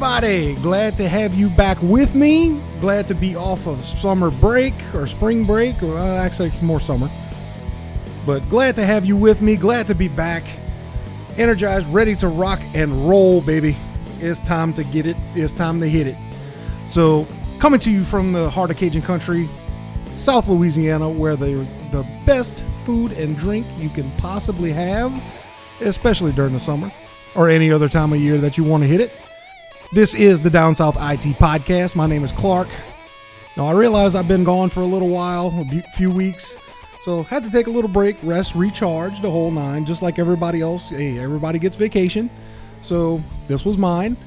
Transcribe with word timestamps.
everybody. 0.00 0.54
Glad 0.62 0.96
to 0.96 1.08
have 1.08 1.34
you 1.34 1.48
back 1.48 1.76
with 1.82 2.14
me. 2.14 2.60
Glad 2.80 3.08
to 3.08 3.16
be 3.16 3.34
off 3.34 3.66
of 3.66 3.82
summer 3.82 4.30
break 4.30 4.72
or 4.94 5.08
spring 5.08 5.42
break, 5.42 5.82
or 5.82 5.98
uh, 5.98 6.18
actually 6.18 6.52
more 6.62 6.78
summer. 6.78 7.08
But 8.24 8.48
glad 8.48 8.76
to 8.76 8.86
have 8.86 9.04
you 9.04 9.16
with 9.16 9.42
me. 9.42 9.56
Glad 9.56 9.88
to 9.88 9.96
be 9.96 10.06
back. 10.06 10.44
Energized, 11.36 11.92
ready 11.92 12.14
to 12.14 12.28
rock 12.28 12.60
and 12.74 12.92
roll, 13.08 13.40
baby. 13.40 13.76
It's 14.20 14.38
time 14.38 14.72
to 14.74 14.84
get 14.84 15.04
it. 15.04 15.16
It's 15.34 15.52
time 15.52 15.80
to 15.80 15.88
hit 15.88 16.06
it. 16.06 16.16
So, 16.86 17.26
coming 17.58 17.80
to 17.80 17.90
you 17.90 18.04
from 18.04 18.32
the 18.32 18.48
heart 18.48 18.70
of 18.70 18.76
Cajun 18.76 19.02
country, 19.02 19.48
South 20.10 20.46
Louisiana, 20.46 21.10
where 21.10 21.34
the 21.34 21.66
the 21.90 22.06
best 22.24 22.62
food 22.84 23.10
and 23.12 23.36
drink 23.36 23.66
you 23.78 23.88
can 23.88 24.08
possibly 24.12 24.70
have, 24.70 25.12
especially 25.80 26.30
during 26.30 26.52
the 26.52 26.60
summer 26.60 26.92
or 27.34 27.48
any 27.48 27.72
other 27.72 27.88
time 27.88 28.12
of 28.12 28.20
year 28.20 28.38
that 28.38 28.56
you 28.56 28.62
want 28.62 28.84
to 28.84 28.88
hit 28.88 29.00
it. 29.00 29.10
This 29.90 30.12
is 30.12 30.38
the 30.38 30.50
Down 30.50 30.74
South 30.74 30.96
IT 30.96 31.38
podcast. 31.38 31.96
My 31.96 32.06
name 32.06 32.22
is 32.22 32.30
Clark. 32.30 32.68
Now, 33.56 33.64
I 33.64 33.72
realize 33.72 34.14
I've 34.14 34.28
been 34.28 34.44
gone 34.44 34.68
for 34.68 34.80
a 34.80 34.86
little 34.86 35.08
while, 35.08 35.46
a 35.72 35.82
few 35.92 36.10
weeks, 36.10 36.58
so 37.00 37.22
had 37.22 37.42
to 37.44 37.50
take 37.50 37.68
a 37.68 37.70
little 37.70 37.88
break, 37.88 38.18
rest, 38.22 38.54
recharge, 38.54 39.22
the 39.22 39.30
whole 39.30 39.50
nine, 39.50 39.86
just 39.86 40.02
like 40.02 40.18
everybody 40.18 40.60
else. 40.60 40.90
Hey, 40.90 41.18
everybody 41.18 41.58
gets 41.58 41.74
vacation, 41.74 42.28
so 42.82 43.22
this 43.48 43.64
was 43.64 43.78
mine, 43.78 44.18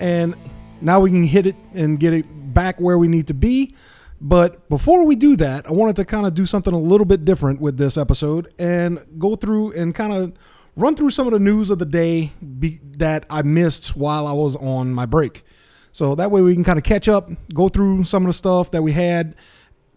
and 0.00 0.34
now 0.80 1.00
we 1.00 1.10
can 1.10 1.24
hit 1.24 1.46
it 1.46 1.56
and 1.74 2.00
get 2.00 2.14
it 2.14 2.24
back 2.54 2.80
where 2.80 2.96
we 2.96 3.06
need 3.06 3.26
to 3.26 3.34
be. 3.34 3.74
But 4.22 4.70
before 4.70 5.04
we 5.04 5.16
do 5.16 5.36
that, 5.36 5.66
I 5.66 5.72
wanted 5.72 5.96
to 5.96 6.06
kind 6.06 6.24
of 6.24 6.32
do 6.32 6.46
something 6.46 6.72
a 6.72 6.78
little 6.78 7.06
bit 7.06 7.26
different 7.26 7.60
with 7.60 7.76
this 7.76 7.98
episode 7.98 8.54
and 8.58 9.04
go 9.18 9.36
through 9.36 9.72
and 9.72 9.94
kind 9.94 10.14
of 10.14 10.32
run 10.80 10.96
through 10.96 11.10
some 11.10 11.26
of 11.26 11.32
the 11.32 11.38
news 11.38 11.70
of 11.70 11.78
the 11.78 11.86
day 11.86 12.32
be, 12.58 12.80
that 12.96 13.26
I 13.30 13.42
missed 13.42 13.96
while 13.96 14.26
I 14.26 14.32
was 14.32 14.56
on 14.56 14.92
my 14.92 15.06
break. 15.06 15.44
So 15.92 16.14
that 16.14 16.30
way 16.30 16.40
we 16.40 16.54
can 16.54 16.64
kind 16.64 16.78
of 16.78 16.84
catch 16.84 17.08
up, 17.08 17.30
go 17.52 17.68
through 17.68 18.04
some 18.04 18.22
of 18.22 18.28
the 18.28 18.32
stuff 18.32 18.70
that 18.70 18.82
we 18.82 18.92
had 18.92 19.34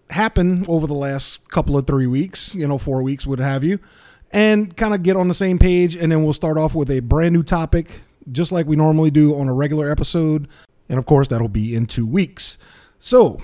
happen 0.10 0.66
over 0.68 0.86
the 0.86 0.94
last 0.94 1.50
couple 1.50 1.78
of 1.78 1.88
three 1.88 2.08
weeks, 2.08 2.54
you 2.54 2.68
know, 2.68 2.78
four 2.78 3.02
weeks, 3.04 3.26
what 3.26 3.40
have 3.40 3.64
you, 3.64 3.80
and 4.32 4.76
kind 4.76 4.94
of 4.94 5.04
get 5.04 5.16
on 5.16 5.28
the 5.28 5.34
same 5.34 5.58
page. 5.58 5.96
And 5.96 6.12
then 6.12 6.24
we'll 6.24 6.34
start 6.34 6.58
off 6.58 6.76
with 6.76 6.90
a 6.90 7.00
brand 7.00 7.34
new 7.34 7.44
topic, 7.44 8.02
just 8.32 8.52
like 8.52 8.66
we 8.66 8.76
normally 8.76 9.12
do 9.12 9.40
on 9.40 9.48
a 9.48 9.54
regular 9.54 9.90
episode. 9.90 10.48
And 10.90 11.00
of 11.00 11.06
course, 11.06 11.30
that'll 11.30 11.48
be 11.48 11.76
in 11.76 11.86
two 11.86 12.06
weeks. 12.06 12.58
So, 13.00 13.40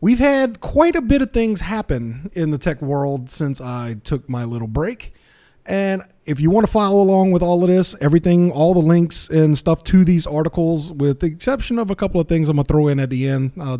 We've 0.00 0.20
had 0.20 0.60
quite 0.60 0.94
a 0.94 1.02
bit 1.02 1.22
of 1.22 1.32
things 1.32 1.60
happen 1.60 2.30
in 2.32 2.52
the 2.52 2.58
tech 2.58 2.80
world 2.80 3.28
since 3.28 3.60
I 3.60 3.96
took 4.04 4.28
my 4.28 4.44
little 4.44 4.68
break. 4.68 5.12
And 5.68 6.02
if 6.24 6.40
you 6.40 6.50
want 6.50 6.66
to 6.66 6.72
follow 6.72 7.02
along 7.02 7.30
with 7.32 7.42
all 7.42 7.62
of 7.62 7.68
this, 7.68 7.94
everything, 8.00 8.50
all 8.50 8.72
the 8.72 8.80
links 8.80 9.28
and 9.28 9.56
stuff 9.56 9.84
to 9.84 10.02
these 10.02 10.26
articles, 10.26 10.90
with 10.90 11.20
the 11.20 11.26
exception 11.26 11.78
of 11.78 11.90
a 11.90 11.94
couple 11.94 12.22
of 12.22 12.26
things 12.26 12.48
I'm 12.48 12.56
going 12.56 12.64
to 12.64 12.72
throw 12.72 12.88
in 12.88 12.98
at 12.98 13.10
the 13.10 13.28
end, 13.28 13.52
uh, 13.60 13.76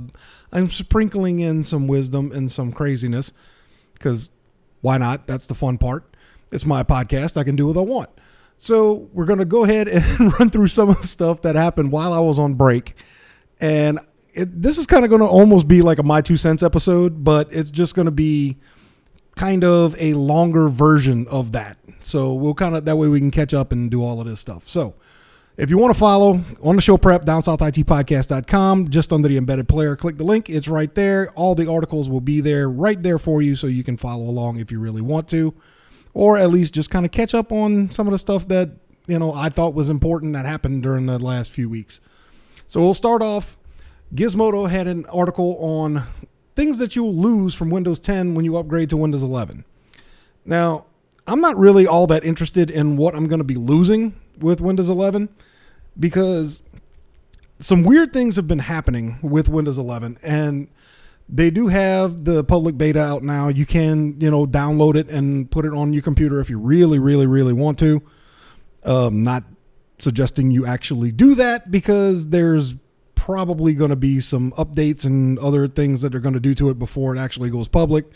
I'm 0.52 0.68
sprinkling 0.68 1.40
in 1.40 1.64
some 1.64 1.88
wisdom 1.88 2.30
and 2.30 2.52
some 2.52 2.72
craziness 2.72 3.32
because 3.94 4.30
why 4.82 4.98
not? 4.98 5.26
That's 5.26 5.46
the 5.46 5.54
fun 5.54 5.78
part. 5.78 6.14
It's 6.52 6.66
my 6.66 6.82
podcast. 6.82 7.38
I 7.38 7.44
can 7.44 7.56
do 7.56 7.68
what 7.68 7.76
I 7.78 7.80
want. 7.80 8.10
So 8.58 9.08
we're 9.14 9.26
going 9.26 9.38
to 9.38 9.46
go 9.46 9.64
ahead 9.64 9.88
and 9.88 10.38
run 10.38 10.50
through 10.50 10.68
some 10.68 10.90
of 10.90 11.00
the 11.00 11.06
stuff 11.06 11.40
that 11.42 11.56
happened 11.56 11.90
while 11.90 12.12
I 12.12 12.20
was 12.20 12.38
on 12.38 12.52
break. 12.54 12.96
And 13.62 13.98
it, 14.34 14.60
this 14.60 14.76
is 14.76 14.84
kind 14.84 15.04
of 15.04 15.10
going 15.10 15.22
to 15.22 15.26
almost 15.26 15.66
be 15.66 15.80
like 15.80 15.98
a 15.98 16.02
my 16.02 16.20
two 16.20 16.36
cents 16.36 16.62
episode, 16.62 17.24
but 17.24 17.48
it's 17.50 17.70
just 17.70 17.94
going 17.94 18.06
to 18.06 18.12
be 18.12 18.58
kind 19.38 19.64
of 19.64 19.94
a 19.98 20.14
longer 20.14 20.68
version 20.68 21.26
of 21.28 21.52
that. 21.52 21.78
So 22.00 22.34
we'll 22.34 22.54
kind 22.54 22.76
of 22.76 22.84
that 22.84 22.96
way 22.96 23.08
we 23.08 23.20
can 23.20 23.30
catch 23.30 23.54
up 23.54 23.72
and 23.72 23.90
do 23.90 24.02
all 24.02 24.20
of 24.20 24.26
this 24.26 24.40
stuff. 24.40 24.68
So 24.68 24.94
if 25.56 25.70
you 25.70 25.78
want 25.78 25.94
to 25.94 25.98
follow 25.98 26.40
on 26.62 26.76
the 26.76 26.82
show 26.82 26.98
prep, 26.98 27.24
downsouthitpodcast.com, 27.24 28.88
just 28.88 29.12
under 29.12 29.28
the 29.28 29.36
embedded 29.36 29.68
player, 29.68 29.96
click 29.96 30.18
the 30.18 30.24
link. 30.24 30.50
It's 30.50 30.68
right 30.68 30.94
there. 30.94 31.30
All 31.30 31.54
the 31.54 31.70
articles 31.70 32.08
will 32.08 32.20
be 32.20 32.40
there 32.40 32.68
right 32.68 33.02
there 33.02 33.18
for 33.18 33.40
you 33.40 33.56
so 33.56 33.66
you 33.66 33.84
can 33.84 33.96
follow 33.96 34.24
along 34.24 34.58
if 34.58 34.70
you 34.70 34.80
really 34.80 35.02
want 35.02 35.28
to. 35.28 35.54
Or 36.12 36.36
at 36.36 36.50
least 36.50 36.74
just 36.74 36.90
kind 36.90 37.06
of 37.06 37.12
catch 37.12 37.34
up 37.34 37.52
on 37.52 37.90
some 37.90 38.06
of 38.06 38.12
the 38.12 38.18
stuff 38.18 38.48
that, 38.48 38.70
you 39.06 39.18
know, 39.18 39.32
I 39.32 39.48
thought 39.48 39.74
was 39.74 39.88
important 39.88 40.32
that 40.32 40.46
happened 40.46 40.82
during 40.82 41.06
the 41.06 41.18
last 41.18 41.52
few 41.52 41.68
weeks. 41.68 42.00
So 42.66 42.80
we'll 42.80 42.94
start 42.94 43.22
off 43.22 43.56
Gizmodo 44.14 44.68
had 44.68 44.86
an 44.86 45.04
article 45.06 45.56
on 45.60 46.02
things 46.58 46.80
that 46.80 46.96
you'll 46.96 47.14
lose 47.14 47.54
from 47.54 47.70
Windows 47.70 48.00
10 48.00 48.34
when 48.34 48.44
you 48.44 48.56
upgrade 48.56 48.90
to 48.90 48.96
Windows 48.96 49.22
11. 49.22 49.64
Now, 50.44 50.86
I'm 51.24 51.40
not 51.40 51.56
really 51.56 51.86
all 51.86 52.08
that 52.08 52.24
interested 52.24 52.68
in 52.68 52.96
what 52.96 53.14
I'm 53.14 53.28
going 53.28 53.38
to 53.38 53.44
be 53.44 53.54
losing 53.54 54.20
with 54.40 54.60
Windows 54.60 54.88
11 54.88 55.28
because 56.00 56.64
some 57.60 57.84
weird 57.84 58.12
things 58.12 58.34
have 58.34 58.48
been 58.48 58.58
happening 58.58 59.20
with 59.22 59.48
Windows 59.48 59.78
11 59.78 60.16
and 60.24 60.66
they 61.28 61.48
do 61.50 61.68
have 61.68 62.24
the 62.24 62.42
public 62.42 62.76
beta 62.76 63.04
out 63.04 63.22
now. 63.22 63.46
You 63.46 63.64
can, 63.64 64.20
you 64.20 64.28
know, 64.28 64.44
download 64.44 64.96
it 64.96 65.08
and 65.08 65.48
put 65.48 65.64
it 65.64 65.72
on 65.72 65.92
your 65.92 66.02
computer 66.02 66.40
if 66.40 66.50
you 66.50 66.58
really, 66.58 66.98
really, 66.98 67.28
really 67.28 67.52
want 67.52 67.78
to. 67.78 68.02
Um, 68.82 69.22
not 69.22 69.44
suggesting 69.98 70.50
you 70.50 70.66
actually 70.66 71.12
do 71.12 71.36
that 71.36 71.70
because 71.70 72.30
there's 72.30 72.74
probably 73.28 73.74
going 73.74 73.90
to 73.90 73.96
be 73.96 74.20
some 74.20 74.52
updates 74.52 75.04
and 75.04 75.38
other 75.40 75.68
things 75.68 76.00
that 76.00 76.08
they're 76.08 76.18
going 76.18 76.32
to 76.32 76.40
do 76.40 76.54
to 76.54 76.70
it 76.70 76.78
before 76.78 77.14
it 77.14 77.18
actually 77.18 77.50
goes 77.50 77.68
public. 77.68 78.06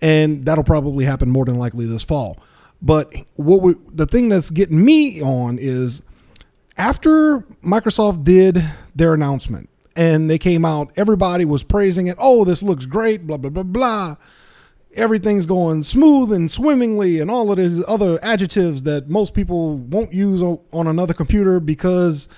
And 0.00 0.44
that'll 0.44 0.62
probably 0.62 1.04
happen 1.04 1.28
more 1.28 1.44
than 1.44 1.56
likely 1.56 1.84
this 1.84 2.04
fall. 2.04 2.38
But 2.80 3.12
what 3.34 3.60
we, 3.60 3.74
the 3.92 4.06
thing 4.06 4.28
that's 4.28 4.48
getting 4.50 4.84
me 4.84 5.20
on 5.20 5.58
is 5.60 6.02
after 6.76 7.40
Microsoft 7.64 8.22
did 8.22 8.62
their 8.94 9.14
announcement 9.14 9.68
and 9.96 10.30
they 10.30 10.38
came 10.38 10.64
out, 10.64 10.92
everybody 10.96 11.44
was 11.44 11.64
praising 11.64 12.06
it. 12.06 12.16
Oh, 12.16 12.44
this 12.44 12.62
looks 12.62 12.86
great, 12.86 13.26
blah, 13.26 13.36
blah, 13.36 13.50
blah, 13.50 13.64
blah. 13.64 14.16
Everything's 14.94 15.44
going 15.44 15.82
smooth 15.82 16.32
and 16.32 16.48
swimmingly, 16.48 17.18
and 17.18 17.32
all 17.32 17.50
of 17.50 17.58
these 17.58 17.82
other 17.88 18.18
adjectives 18.22 18.84
that 18.84 19.08
most 19.08 19.34
people 19.34 19.76
won't 19.76 20.12
use 20.12 20.40
on 20.40 20.86
another 20.86 21.14
computer 21.14 21.58
because 21.58 22.28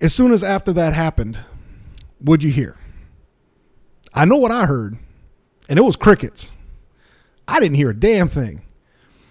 as 0.00 0.14
soon 0.14 0.32
as 0.32 0.42
after 0.42 0.72
that 0.72 0.94
happened, 0.94 1.38
what'd 2.18 2.42
you 2.42 2.50
hear? 2.50 2.76
I 4.14 4.24
know 4.24 4.36
what 4.36 4.50
I 4.50 4.66
heard, 4.66 4.96
and 5.68 5.78
it 5.78 5.82
was 5.82 5.96
crickets. 5.96 6.50
I 7.46 7.60
didn't 7.60 7.76
hear 7.76 7.90
a 7.90 7.96
damn 7.96 8.28
thing. 8.28 8.62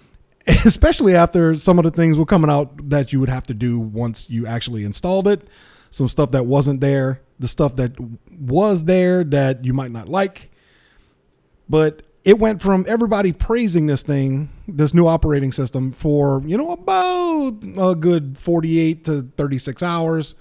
Especially 0.47 1.15
after 1.15 1.55
some 1.55 1.79
of 1.79 1.83
the 1.83 1.91
things 1.91 2.17
were 2.17 2.25
coming 2.25 2.49
out 2.49 2.89
that 2.89 3.11
you 3.11 3.19
would 3.19 3.29
have 3.29 3.47
to 3.47 3.53
do 3.53 3.79
once 3.79 4.29
you 4.29 4.45
actually 4.47 4.83
installed 4.83 5.27
it. 5.27 5.47
Some 5.89 6.07
stuff 6.07 6.31
that 6.31 6.45
wasn't 6.45 6.81
there, 6.81 7.21
the 7.39 7.47
stuff 7.47 7.75
that 7.75 7.95
was 8.39 8.85
there 8.85 9.23
that 9.25 9.65
you 9.65 9.73
might 9.73 9.91
not 9.91 10.07
like. 10.07 10.51
But 11.67 12.03
it 12.23 12.39
went 12.39 12.61
from 12.61 12.85
everybody 12.87 13.31
praising 13.31 13.87
this 13.87 14.03
thing, 14.03 14.49
this 14.67 14.93
new 14.93 15.07
operating 15.07 15.51
system, 15.51 15.91
for, 15.91 16.41
you 16.45 16.57
know, 16.57 16.71
about 16.71 17.63
a 17.77 17.95
good 17.95 18.37
48 18.37 19.03
to 19.05 19.21
36 19.35 19.83
hours 19.83 20.35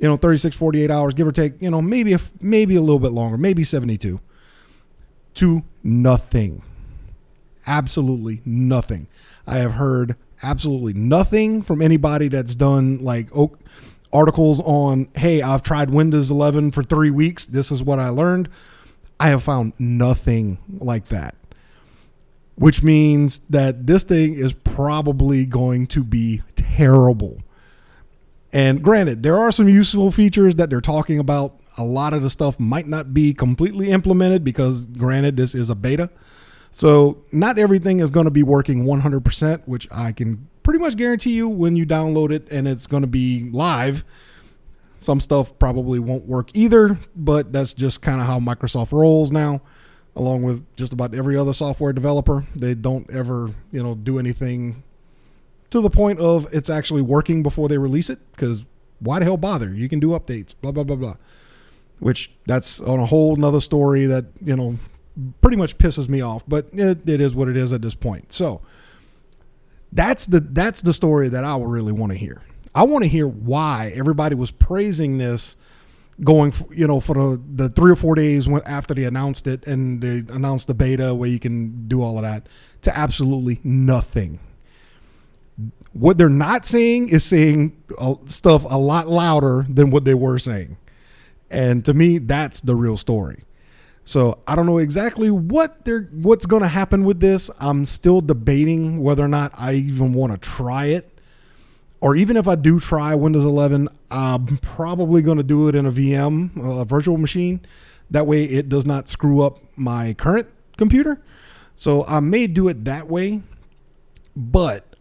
you 0.00 0.08
know 0.08 0.16
36 0.16 0.54
48 0.54 0.90
hours 0.90 1.14
give 1.14 1.26
or 1.26 1.32
take 1.32 1.60
you 1.60 1.70
know 1.70 1.80
maybe 1.80 2.12
a, 2.12 2.18
maybe 2.40 2.76
a 2.76 2.80
little 2.80 2.98
bit 2.98 3.12
longer 3.12 3.36
maybe 3.36 3.64
72 3.64 4.20
to 5.34 5.62
nothing. 5.82 6.62
Absolutely 7.66 8.40
nothing. 8.44 9.06
I 9.46 9.58
have 9.58 9.72
heard 9.72 10.16
absolutely 10.42 10.94
nothing 10.94 11.62
from 11.62 11.80
anybody 11.80 12.28
that's 12.28 12.54
done 12.54 13.02
like 13.02 13.28
articles 14.12 14.60
on 14.60 15.08
hey 15.14 15.40
i've 15.40 15.62
tried 15.62 15.88
windows 15.88 16.30
11 16.30 16.70
for 16.70 16.82
three 16.82 17.10
weeks 17.10 17.46
this 17.46 17.72
is 17.72 17.82
what 17.82 17.98
i 17.98 18.08
learned. 18.08 18.48
I 19.18 19.28
have 19.28 19.42
found 19.42 19.72
nothing 19.78 20.58
like 20.68 21.08
that. 21.08 21.34
Which 22.56 22.82
means 22.82 23.40
that 23.50 23.86
this 23.86 24.04
thing 24.04 24.34
is 24.34 24.52
probably 24.52 25.46
going 25.46 25.86
to 25.88 26.04
be 26.04 26.42
terrible 26.54 27.38
and 28.56 28.82
granted, 28.82 29.22
there 29.22 29.36
are 29.36 29.52
some 29.52 29.68
useful 29.68 30.10
features 30.10 30.54
that 30.54 30.70
they're 30.70 30.80
talking 30.80 31.18
about. 31.18 31.60
A 31.76 31.84
lot 31.84 32.14
of 32.14 32.22
the 32.22 32.30
stuff 32.30 32.58
might 32.58 32.86
not 32.86 33.12
be 33.12 33.34
completely 33.34 33.90
implemented 33.90 34.44
because, 34.44 34.86
granted, 34.86 35.36
this 35.36 35.54
is 35.54 35.68
a 35.68 35.74
beta. 35.74 36.08
So, 36.70 37.22
not 37.32 37.58
everything 37.58 38.00
is 38.00 38.10
going 38.10 38.24
to 38.24 38.30
be 38.30 38.42
working 38.42 38.86
100%, 38.86 39.68
which 39.68 39.86
I 39.92 40.12
can 40.12 40.48
pretty 40.62 40.78
much 40.78 40.96
guarantee 40.96 41.34
you 41.34 41.50
when 41.50 41.76
you 41.76 41.84
download 41.84 42.30
it 42.30 42.50
and 42.50 42.66
it's 42.66 42.86
going 42.86 43.02
to 43.02 43.06
be 43.06 43.50
live. 43.50 44.06
Some 44.96 45.20
stuff 45.20 45.58
probably 45.58 45.98
won't 45.98 46.24
work 46.24 46.48
either, 46.54 46.98
but 47.14 47.52
that's 47.52 47.74
just 47.74 48.00
kind 48.00 48.22
of 48.22 48.26
how 48.26 48.40
Microsoft 48.40 48.90
rolls 48.90 49.32
now, 49.32 49.60
along 50.14 50.44
with 50.44 50.64
just 50.76 50.94
about 50.94 51.14
every 51.14 51.36
other 51.36 51.52
software 51.52 51.92
developer. 51.92 52.46
They 52.56 52.72
don't 52.72 53.10
ever, 53.10 53.50
you 53.70 53.82
know, 53.82 53.94
do 53.94 54.18
anything 54.18 54.82
to 55.76 55.82
the 55.82 55.90
point 55.90 56.18
of 56.18 56.46
it's 56.52 56.70
actually 56.70 57.02
working 57.02 57.42
before 57.42 57.68
they 57.68 57.78
release 57.78 58.10
it 58.10 58.18
because 58.32 58.64
why 58.98 59.18
the 59.18 59.24
hell 59.24 59.36
bother? 59.36 59.72
You 59.72 59.88
can 59.88 60.00
do 60.00 60.08
updates, 60.08 60.54
blah, 60.58 60.72
blah, 60.72 60.84
blah, 60.84 60.96
blah. 60.96 61.16
Which 61.98 62.30
that's 62.46 62.80
on 62.80 62.98
a 62.98 63.06
whole 63.06 63.36
nother 63.36 63.60
story 63.60 64.06
that, 64.06 64.26
you 64.40 64.56
know, 64.56 64.76
pretty 65.40 65.56
much 65.56 65.78
pisses 65.78 66.08
me 66.08 66.20
off, 66.20 66.44
but 66.46 66.66
it, 66.72 67.08
it 67.08 67.20
is 67.20 67.34
what 67.34 67.48
it 67.48 67.56
is 67.56 67.72
at 67.72 67.82
this 67.82 67.94
point. 67.94 68.32
So 68.32 68.60
that's 69.92 70.26
the 70.26 70.40
that's 70.40 70.82
the 70.82 70.92
story 70.92 71.28
that 71.30 71.44
I 71.44 71.56
would 71.56 71.70
really 71.70 71.92
want 71.92 72.12
to 72.12 72.18
hear. 72.18 72.42
I 72.74 72.82
want 72.84 73.04
to 73.04 73.08
hear 73.08 73.26
why 73.26 73.92
everybody 73.94 74.34
was 74.34 74.50
praising 74.50 75.16
this 75.16 75.56
going 76.22 76.50
for, 76.50 76.72
you 76.72 76.86
know 76.86 77.00
for 77.00 77.14
the, 77.14 77.42
the 77.54 77.68
three 77.68 77.92
or 77.92 77.96
four 77.96 78.14
days 78.14 78.48
after 78.64 78.94
they 78.94 79.04
announced 79.04 79.46
it 79.46 79.66
and 79.66 80.00
they 80.00 80.32
announced 80.32 80.66
the 80.66 80.74
beta 80.74 81.14
where 81.14 81.28
you 81.28 81.38
can 81.38 81.86
do 81.88 82.02
all 82.02 82.16
of 82.16 82.22
that 82.22 82.46
to 82.80 82.96
absolutely 82.96 83.60
nothing 83.62 84.38
what 85.98 86.18
they're 86.18 86.28
not 86.28 86.64
saying 86.64 87.08
is 87.08 87.24
saying 87.24 87.82
uh, 87.98 88.14
stuff 88.26 88.64
a 88.64 88.78
lot 88.78 89.08
louder 89.08 89.64
than 89.68 89.90
what 89.90 90.04
they 90.04 90.14
were 90.14 90.38
saying 90.38 90.76
and 91.50 91.84
to 91.84 91.94
me 91.94 92.18
that's 92.18 92.60
the 92.60 92.74
real 92.74 92.96
story 92.96 93.42
so 94.04 94.38
i 94.46 94.54
don't 94.54 94.66
know 94.66 94.78
exactly 94.78 95.30
what 95.30 95.84
they're 95.84 96.08
what's 96.12 96.46
going 96.46 96.62
to 96.62 96.68
happen 96.68 97.04
with 97.04 97.20
this 97.20 97.50
i'm 97.60 97.84
still 97.84 98.20
debating 98.20 99.00
whether 99.00 99.24
or 99.24 99.28
not 99.28 99.52
i 99.58 99.74
even 99.74 100.12
want 100.12 100.32
to 100.32 100.38
try 100.38 100.86
it 100.86 101.16
or 102.00 102.14
even 102.14 102.36
if 102.36 102.46
I 102.46 102.54
do 102.54 102.78
try 102.78 103.14
Windows 103.14 103.44
11, 103.44 103.88
I'm 104.10 104.58
probably 104.58 105.22
going 105.22 105.38
to 105.38 105.42
do 105.42 105.68
it 105.68 105.74
in 105.74 105.86
a 105.86 105.90
VM, 105.90 106.80
a 106.80 106.84
virtual 106.84 107.16
machine. 107.16 107.60
That 108.10 108.26
way 108.26 108.44
it 108.44 108.68
does 108.68 108.86
not 108.86 109.08
screw 109.08 109.42
up 109.42 109.58
my 109.76 110.14
current 110.14 110.48
computer. 110.76 111.20
So 111.74 112.04
I 112.06 112.20
may 112.20 112.46
do 112.46 112.68
it 112.68 112.84
that 112.84 113.08
way. 113.08 113.42
But 114.36 114.95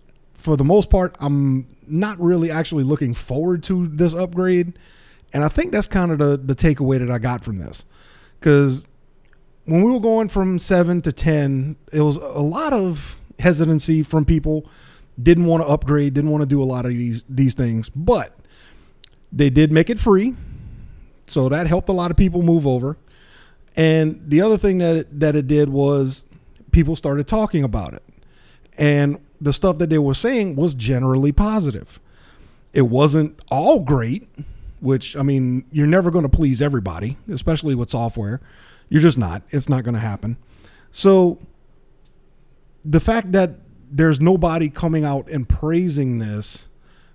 for 0.46 0.56
the 0.56 0.64
most 0.64 0.92
part, 0.92 1.16
I'm 1.20 1.68
not 1.88 2.20
really 2.20 2.52
actually 2.52 2.84
looking 2.84 3.16
forward 3.16 3.64
to 3.64 3.88
this 3.88 4.14
upgrade. 4.14 4.78
And 5.34 5.44
I 5.44 5.48
think 5.48 5.72
that's 5.72 5.88
kind 5.88 6.12
of 6.12 6.20
the, 6.20 6.38
the 6.38 6.56
takeaway 6.56 7.00
that 7.00 7.10
I 7.10 7.18
got 7.18 7.44
from 7.44 7.58
this. 7.58 7.84
Because 8.40 8.86
when 9.66 9.82
we 9.82 9.92
were 9.92 10.00
going 10.00 10.30
from 10.30 10.60
7 10.60 11.02
to 11.02 11.12
10, 11.12 11.76
it 11.92 12.02
was 12.02 12.18
a 12.18 12.42
lot 12.42 12.74
of 12.74 13.20
hesitancy 13.40 14.04
from 14.04 14.24
people 14.24 14.70
didn't 15.22 15.46
want 15.46 15.64
to 15.64 15.68
upgrade, 15.68 16.14
didn't 16.14 16.30
want 16.30 16.44
to 16.44 16.48
do 16.48 16.62
a 16.62 16.66
lot 16.66 16.86
of 16.86 16.92
these 16.92 17.26
these 17.28 17.56
things, 17.56 17.90
but 17.90 18.38
they 19.32 19.50
did 19.50 19.72
make 19.72 19.90
it 19.90 19.98
free. 19.98 20.36
So 21.28 21.50
that 21.50 21.66
helped 21.66 21.90
a 21.90 21.94
lot 21.94 22.12
of 22.12 22.18
people 22.18 22.44
move 22.44 22.68
over. 22.68 22.98
And 23.76 24.22
the 24.30 24.42
other 24.42 24.58
thing 24.58 24.78
that 24.78 24.96
it, 24.96 25.20
that 25.20 25.36
it 25.36 25.48
did 25.48 25.70
was 25.70 26.24
people 26.72 26.96
started 26.96 27.28
talking 27.28 27.64
about 27.64 27.94
it. 27.94 28.04
And 28.78 29.20
the 29.40 29.54
stuff 29.54 29.78
that 29.80 29.90
they 29.90 29.98
were 29.98 30.14
saying 30.14 30.56
was 30.56 30.76
generally 30.76 31.32
positive. 31.32 32.00
It 32.74 32.84
wasn't 32.84 33.40
all 33.50 33.80
great, 33.80 34.28
which 34.80 35.16
I 35.16 35.22
mean, 35.22 35.66
you're 35.72 35.88
never 35.88 36.12
going 36.12 36.24
to 36.24 36.30
please 36.30 36.62
everybody, 36.62 37.18
especially 37.30 37.76
with 37.76 37.90
software. 37.90 38.42
You're 38.90 39.02
just 39.02 39.18
not. 39.18 39.44
It's 39.50 39.70
not 39.70 39.84
going 39.84 39.96
to 39.96 40.00
happen. 40.00 40.38
So 40.92 41.40
the 42.84 43.00
fact 43.00 43.32
that 43.32 43.52
there's 43.90 44.20
nobody 44.20 44.70
coming 44.70 45.06
out 45.06 45.28
and 45.30 45.48
praising 45.48 46.20
this 46.20 46.68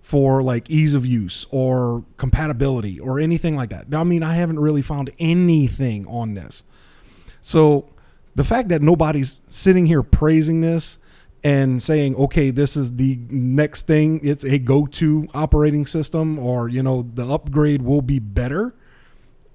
for 0.03 0.43
like 0.43 0.69
ease 0.71 0.95
of 0.95 1.07
use 1.07 1.47
or 1.51 2.05
compatibility 2.17 2.99
or 2.99 3.21
anything 3.21 3.55
like 3.55 3.71
that. 3.71 3.87
I 3.95 4.03
mean, 4.03 4.23
I 4.23 4.35
haven't 4.35 4.59
really 4.59 4.83
found 4.83 5.11
anything 5.19 6.07
on 6.07 6.35
this. 6.35 6.65
So 7.41 7.89
the 8.35 8.45
fact 8.45 8.71
that 8.71 8.83
nobody's 8.83 9.39
sitting 9.49 9.87
here 9.87 10.03
praising 10.03 10.63
this 10.63 10.99
and 11.43 11.83
saying, 11.83 12.15
okay, 12.17 12.51
this 12.51 12.77
is 12.77 12.97
the 12.97 13.19
next 13.31 13.87
thing, 13.87 14.21
it's 14.23 14.45
a 14.45 14.59
go 14.59 14.87
to 14.87 15.27
operating 15.33 15.87
system, 15.87 16.39
or, 16.39 16.69
you 16.69 16.83
know, 16.83 17.03
the 17.15 17.27
upgrade 17.27 17.83
will 17.83 18.03
be 18.03 18.19
better 18.19 18.75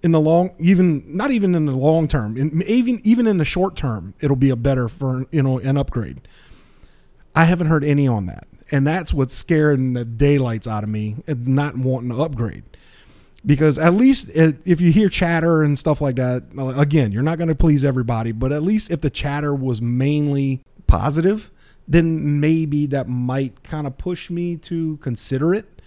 in 0.01 0.11
the 0.11 0.19
long, 0.19 0.51
even 0.59 1.03
not 1.17 1.31
even 1.31 1.55
in 1.55 1.65
the 1.65 1.71
long 1.71 2.07
term, 2.07 2.37
in, 2.37 2.61
even 2.67 3.01
even 3.03 3.25
in 3.25 3.39
the 3.39 3.45
short 3.45 3.75
term, 3.75 4.13
it'll 4.21 4.35
be 4.35 4.51
a 4.51 4.55
better 4.55 4.87
for 4.87 5.25
you 5.31 5.41
know 5.41 5.57
an 5.57 5.77
upgrade. 5.77 6.27
I 7.33 7.45
haven't 7.45 7.67
heard 7.67 7.83
any 7.83 8.07
on 8.07 8.27
that. 8.27 8.47
And 8.71 8.85
that's 8.85 9.13
what's 9.13 9.33
scaring 9.33 9.93
the 9.93 10.05
daylights 10.05 10.67
out 10.67 10.83
of 10.83 10.89
me 10.89 11.17
and 11.27 11.47
not 11.47 11.77
wanting 11.77 12.09
to 12.09 12.21
upgrade. 12.21 12.63
Because 13.45 13.77
at 13.77 13.93
least 13.93 14.29
if 14.33 14.81
you 14.81 14.91
hear 14.91 15.07
chatter 15.07 15.61
and 15.61 15.77
stuff 15.77 16.01
like 16.01 16.15
that, 16.15 16.43
uh, 16.57 16.79
again, 16.79 17.11
you're 17.11 17.21
not 17.21 17.37
going 17.37 17.47
to 17.47 17.55
please 17.55 17.85
everybody, 17.85 18.31
but 18.31 18.51
at 18.51 18.63
least 18.63 18.89
if 18.89 19.01
the 19.01 19.11
chatter 19.11 19.53
was 19.53 19.83
mainly 19.83 20.63
positive, 20.87 21.51
then 21.87 22.39
maybe 22.39 22.87
that 22.87 23.07
might 23.07 23.63
kind 23.63 23.85
of 23.87 23.97
push 23.97 24.29
me 24.29 24.57
to 24.57 24.97
consider 24.97 25.53
it. 25.53 25.81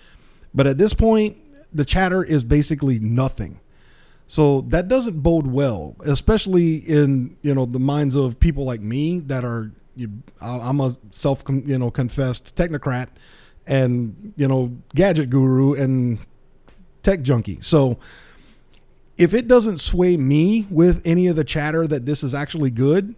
But 0.55 0.67
at 0.67 0.79
this 0.79 0.95
point, 0.95 1.37
the 1.73 1.85
chatter 1.85 2.25
is 2.25 2.45
basically 2.45 2.99
nothing. 2.99 3.61
So 4.27 4.61
that 4.63 4.89
doesn't 4.89 5.21
bode 5.23 5.47
well, 5.47 5.97
especially 6.05 6.77
in 6.77 7.37
you 7.43 7.55
know 7.55 7.65
the 7.65 7.81
minds 7.81 8.15
of 8.15 8.39
people 8.39 8.65
like 8.65 8.81
me 8.81 9.21
that 9.21 9.45
are 9.45 9.73
you, 9.99 10.23
I'm 10.41 10.81
a 10.81 10.93
self, 11.11 11.43
you 11.49 11.77
know, 11.77 11.91
confessed 11.91 12.55
technocrat 12.57 13.09
and, 13.67 14.33
you 14.37 14.47
know, 14.47 14.77
gadget 14.95 15.29
guru 15.29 15.75
and 15.75 16.19
tech 17.03 17.23
junkie. 17.23 17.59
So 17.61 17.99
if 19.17 19.35
it 19.35 19.49
doesn't 19.49 19.79
sway 19.79 20.17
me 20.17 20.69
with 20.71 21.03
any 21.05 21.27
of 21.27 21.35
the 21.35 21.43
chatter 21.43 21.87
that 21.89 22.07
this 22.07 22.23
is 22.23 22.33
actually 22.33 22.71
good, 22.71 23.17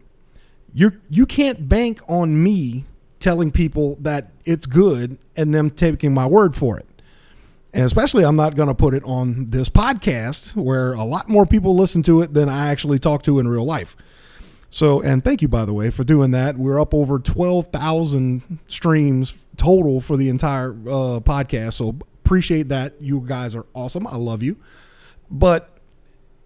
you're, 0.73 1.01
you 1.09 1.27
can't 1.27 1.69
bank 1.69 2.01
on 2.09 2.43
me 2.43 2.87
telling 3.19 3.51
people 3.51 3.97
that 4.01 4.33
it's 4.45 4.67
good 4.67 5.19
and 5.37 5.55
them 5.55 5.71
taking 5.71 6.13
my 6.15 6.27
word 6.27 6.55
for 6.55 6.79
it. 6.79 6.87
And 7.73 7.85
especially, 7.85 8.25
I'm 8.25 8.37
not 8.37 8.57
going 8.57 8.69
to 8.69 8.75
put 8.75 8.95
it 8.95 9.05
on 9.05 9.47
this 9.47 9.69
podcast 9.69 10.57
where 10.57 10.93
a 10.93 11.05
lot 11.05 11.29
more 11.29 11.47
people 11.47 11.77
listen 11.77 12.03
to 12.05 12.23
it 12.23 12.35
than 12.35 12.49
I 12.49 12.69
actually 12.69 12.99
talk 12.99 13.23
to 13.25 13.39
in 13.39 13.47
real 13.47 13.65
life. 13.65 13.97
So, 14.71 15.01
and 15.01 15.23
thank 15.23 15.43
you, 15.43 15.49
by 15.49 15.65
the 15.65 15.73
way, 15.73 15.91
for 15.91 16.03
doing 16.03 16.33
that. 16.33 16.57
We're 16.57 16.81
up 16.81 16.95
over 16.95 17.19
12,000 17.19 18.59
streams 18.67 19.37
total 19.57 20.01
for 20.01 20.17
the 20.17 20.29
entire 20.29 20.71
uh, 20.71 21.21
podcast. 21.21 21.75
So, 21.75 21.97
appreciate 22.25 22.69
that. 22.69 23.01
You 23.01 23.21
guys 23.21 23.55
are 23.55 23.67
awesome. 23.75 24.07
I 24.07 24.17
love 24.17 24.43
you. 24.43 24.57
But 25.31 25.77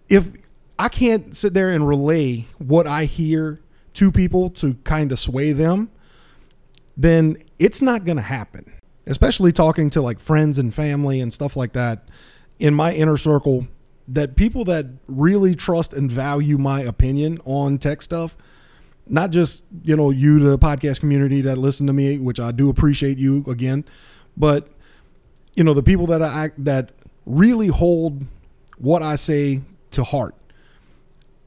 if 0.09 0.29
I 0.77 0.89
can't 0.89 1.35
sit 1.35 1.53
there 1.53 1.69
and 1.69 1.87
relay 1.87 2.45
what 2.57 2.85
I 2.85 3.05
hear 3.05 3.61
to 3.95 4.11
people 4.11 4.49
to 4.51 4.75
kind 4.83 5.11
of 5.11 5.19
sway 5.19 5.51
them, 5.51 5.89
then 6.95 7.37
it's 7.59 7.81
not 7.81 8.05
going 8.05 8.17
to 8.17 8.23
happen. 8.23 8.71
Especially 9.07 9.51
talking 9.51 9.89
to 9.91 10.01
like 10.01 10.19
friends 10.19 10.57
and 10.57 10.73
family 10.73 11.19
and 11.19 11.31
stuff 11.31 11.55
like 11.55 11.73
that 11.73 12.07
in 12.57 12.73
my 12.73 12.93
inner 12.93 13.17
circle 13.17 13.67
that 14.07 14.35
people 14.35 14.63
that 14.65 14.85
really 15.07 15.55
trust 15.55 15.93
and 15.93 16.11
value 16.11 16.57
my 16.57 16.81
opinion 16.81 17.39
on 17.45 17.77
tech 17.77 18.01
stuff, 18.01 18.37
not 19.07 19.31
just, 19.31 19.65
you 19.83 19.95
know, 19.95 20.11
you, 20.11 20.39
the 20.39 20.57
podcast 20.57 20.99
community 20.99 21.41
that 21.41 21.57
listen 21.57 21.87
to 21.87 21.93
me, 21.93 22.17
which 22.17 22.39
I 22.39 22.51
do 22.51 22.69
appreciate 22.69 23.17
you 23.17 23.43
again, 23.47 23.85
but, 24.37 24.69
you 25.55 25.63
know, 25.63 25.73
the 25.73 25.83
people 25.83 26.07
that 26.07 26.21
I 26.21 26.51
that 26.59 26.91
really 27.25 27.67
hold 27.67 28.25
what 28.77 29.01
I 29.01 29.15
say 29.15 29.61
to 29.91 30.03
heart, 30.03 30.35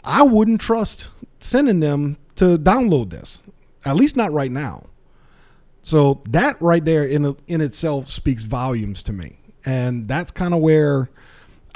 I 0.04 0.22
wouldn't 0.22 0.60
trust 0.60 1.10
sending 1.40 1.80
them 1.80 2.16
to 2.38 2.56
download 2.56 3.10
this, 3.10 3.42
at 3.84 3.96
least 3.96 4.16
not 4.16 4.32
right 4.32 4.50
now. 4.50 4.86
So 5.82 6.22
that 6.30 6.60
right 6.60 6.84
there 6.84 7.04
in 7.04 7.36
in 7.46 7.60
itself 7.60 8.08
speaks 8.08 8.44
volumes 8.44 9.02
to 9.04 9.12
me, 9.12 9.38
and 9.64 10.08
that's 10.08 10.30
kind 10.30 10.54
of 10.54 10.60
where 10.60 11.10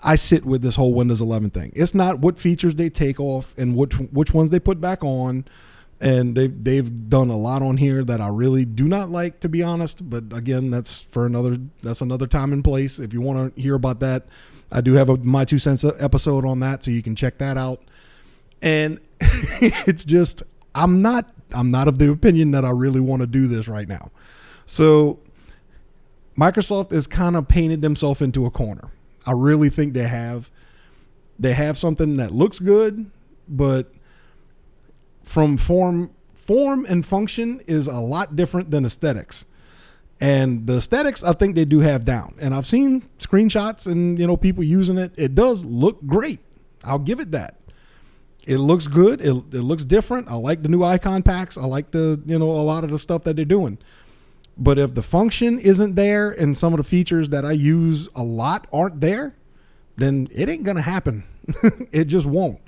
I 0.02 0.16
sit 0.16 0.44
with 0.44 0.62
this 0.62 0.76
whole 0.76 0.92
Windows 0.94 1.20
11 1.20 1.50
thing. 1.50 1.72
It's 1.74 1.94
not 1.94 2.18
what 2.18 2.38
features 2.38 2.74
they 2.74 2.90
take 2.90 3.20
off 3.20 3.56
and 3.56 3.76
which 3.76 3.94
which 3.94 4.34
ones 4.34 4.50
they 4.50 4.60
put 4.60 4.80
back 4.80 5.04
on. 5.04 5.44
And 6.00 6.36
they've 6.36 6.64
they've 6.64 7.08
done 7.08 7.30
a 7.30 7.36
lot 7.36 7.62
on 7.62 7.76
here 7.76 8.02
that 8.04 8.20
I 8.20 8.28
really 8.28 8.64
do 8.64 8.88
not 8.88 9.08
like, 9.08 9.38
to 9.40 9.48
be 9.48 9.62
honest. 9.62 10.10
But 10.10 10.24
again, 10.36 10.70
that's 10.70 11.00
for 11.00 11.26
another 11.26 11.58
that's 11.82 12.00
another 12.00 12.26
time 12.26 12.52
and 12.52 12.64
place. 12.64 12.98
If 12.98 13.14
you 13.14 13.20
want 13.20 13.54
to 13.54 13.60
hear 13.60 13.76
about 13.76 14.00
that, 14.00 14.26
I 14.72 14.80
do 14.80 14.94
have 14.94 15.08
a 15.08 15.16
my 15.18 15.44
two 15.44 15.60
cents 15.60 15.84
episode 15.84 16.44
on 16.44 16.58
that, 16.60 16.82
so 16.82 16.90
you 16.90 17.02
can 17.02 17.14
check 17.14 17.38
that 17.38 17.56
out. 17.56 17.82
And 18.62 19.00
it's 19.20 20.04
just 20.04 20.42
I'm 20.74 21.02
not 21.02 21.30
I'm 21.52 21.70
not 21.70 21.88
of 21.88 21.98
the 21.98 22.10
opinion 22.10 22.52
that 22.52 22.64
I 22.64 22.70
really 22.70 23.00
want 23.00 23.20
to 23.22 23.26
do 23.26 23.46
this 23.48 23.68
right 23.68 23.88
now. 23.88 24.10
So 24.66 25.20
Microsoft 26.36 26.92
has 26.92 27.06
kind 27.06 27.36
of 27.36 27.48
painted 27.48 27.82
themselves 27.82 28.22
into 28.22 28.46
a 28.46 28.50
corner. 28.50 28.90
I 29.26 29.32
really 29.32 29.68
think 29.68 29.94
they 29.94 30.08
have. 30.08 30.50
They 31.38 31.54
have 31.54 31.76
something 31.76 32.16
that 32.18 32.30
looks 32.30 32.58
good, 32.58 33.10
but 33.48 33.92
from 35.24 35.56
form 35.56 36.12
form 36.34 36.86
and 36.88 37.04
function 37.04 37.60
is 37.66 37.86
a 37.86 38.00
lot 38.00 38.34
different 38.36 38.70
than 38.70 38.84
aesthetics. 38.84 39.44
And 40.20 40.66
the 40.66 40.78
aesthetics 40.78 41.24
I 41.24 41.32
think 41.32 41.54
they 41.54 41.64
do 41.64 41.80
have 41.80 42.04
down. 42.04 42.36
And 42.40 42.54
I've 42.54 42.66
seen 42.66 43.02
screenshots 43.18 43.90
and 43.90 44.18
you 44.18 44.26
know 44.26 44.36
people 44.36 44.64
using 44.64 44.98
it. 44.98 45.12
It 45.16 45.34
does 45.34 45.64
look 45.64 46.04
great. 46.06 46.40
I'll 46.84 46.98
give 46.98 47.20
it 47.20 47.32
that. 47.32 47.56
It 48.46 48.58
looks 48.58 48.86
good. 48.86 49.20
It, 49.20 49.34
it 49.54 49.62
looks 49.62 49.84
different. 49.84 50.28
I 50.28 50.34
like 50.34 50.62
the 50.62 50.68
new 50.68 50.82
icon 50.82 51.22
packs. 51.22 51.56
I 51.56 51.64
like 51.64 51.92
the, 51.92 52.20
you 52.26 52.38
know, 52.38 52.50
a 52.50 52.62
lot 52.62 52.84
of 52.84 52.90
the 52.90 52.98
stuff 52.98 53.22
that 53.24 53.36
they're 53.36 53.44
doing. 53.44 53.78
But 54.56 54.78
if 54.78 54.94
the 54.94 55.02
function 55.02 55.58
isn't 55.58 55.94
there 55.94 56.30
and 56.30 56.56
some 56.56 56.72
of 56.72 56.78
the 56.78 56.84
features 56.84 57.30
that 57.30 57.44
I 57.44 57.52
use 57.52 58.08
a 58.14 58.22
lot 58.22 58.66
aren't 58.72 59.00
there, 59.00 59.36
then 59.96 60.28
it 60.32 60.48
ain't 60.48 60.64
going 60.64 60.76
to 60.76 60.82
happen. 60.82 61.24
it 61.92 62.04
just 62.04 62.26
won't. 62.26 62.60